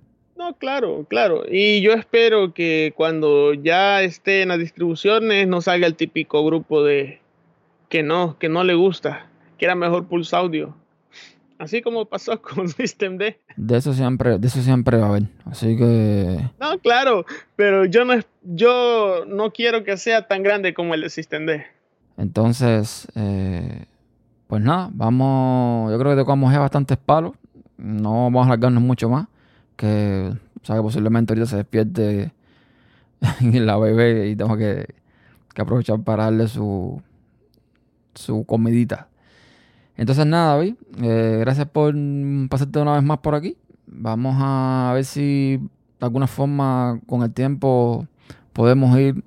[0.51, 1.43] No, claro, claro.
[1.49, 6.83] Y yo espero que cuando ya esté en las distribuciones no salga el típico grupo
[6.83, 7.21] de
[7.87, 9.27] que no, que no le gusta,
[9.57, 10.75] que era mejor Pulse Audio.
[11.57, 13.39] Así como pasó con System D.
[13.55, 15.23] De eso siempre, de eso siempre va a haber.
[15.45, 16.49] Así que.
[16.59, 17.25] No, claro,
[17.55, 21.63] pero yo no yo no quiero que sea tan grande como el de System D.
[22.17, 23.85] Entonces, eh,
[24.47, 25.91] pues nada, vamos.
[25.91, 27.33] Yo creo que tocamos ya bastantes palos.
[27.77, 29.27] No vamos a alargarnos mucho más.
[29.81, 30.31] Que,
[30.69, 32.33] o posiblemente ahorita se despierte
[33.41, 34.93] la bebé y tengo que,
[35.55, 37.01] que aprovechar para darle su,
[38.13, 39.07] su comidita.
[39.97, 41.95] Entonces nada, David, eh, gracias por
[42.47, 43.57] pasarte una vez más por aquí.
[43.87, 48.07] Vamos a ver si de alguna forma con el tiempo
[48.53, 49.23] podemos ir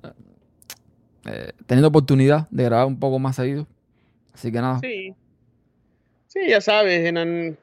[1.25, 3.67] eh, teniendo oportunidad de grabar un poco más seguido.
[4.33, 4.79] Así que nada.
[4.79, 5.13] Sí.
[6.35, 7.13] Sí, ya sabes,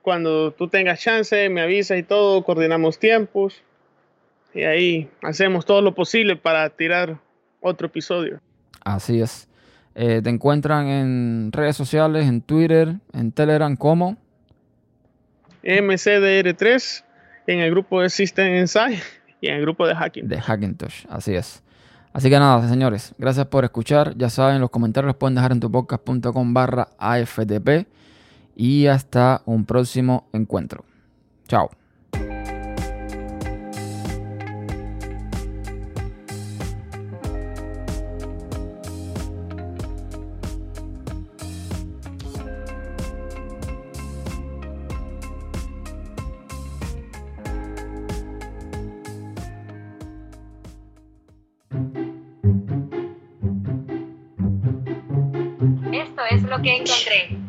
[0.01, 3.63] cuando tú tengas chance, me avisas y todo, coordinamos tiempos.
[4.55, 7.19] Y ahí hacemos todo lo posible para tirar
[7.61, 8.41] otro episodio.
[8.83, 9.47] Así es.
[9.95, 14.17] Eh, te encuentran en redes sociales, en Twitter, en Telegram como
[15.63, 17.05] MCDR3,
[17.49, 19.01] en el grupo de System Insight
[19.43, 20.29] y en el grupo de Hacking.
[20.29, 21.63] De Hackintosh, así es.
[22.15, 24.17] Así que nada, señores, gracias por escuchar.
[24.17, 27.87] Ya saben, los comentarios los pueden dejar en tupodcast.com barra AFTP.
[28.55, 30.85] Y hasta un próximo encuentro.
[31.49, 31.71] Chao.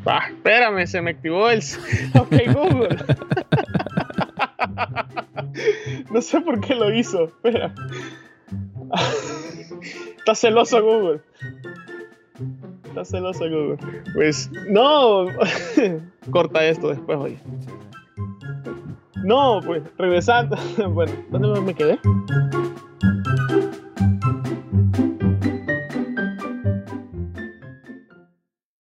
[0.06, 1.62] Ah, espérame, se me activó el.
[2.20, 2.90] Ok, Google.
[6.12, 7.26] no sé por qué lo hizo.
[7.26, 7.74] Espera.
[10.18, 11.22] Está celoso Google.
[12.86, 13.78] Está celoso Google.
[14.14, 15.26] Pues, no.
[16.32, 17.38] Corta esto después, oye.
[19.24, 20.58] No, pues, regresando.
[20.90, 22.00] bueno, ¿dónde me quedé?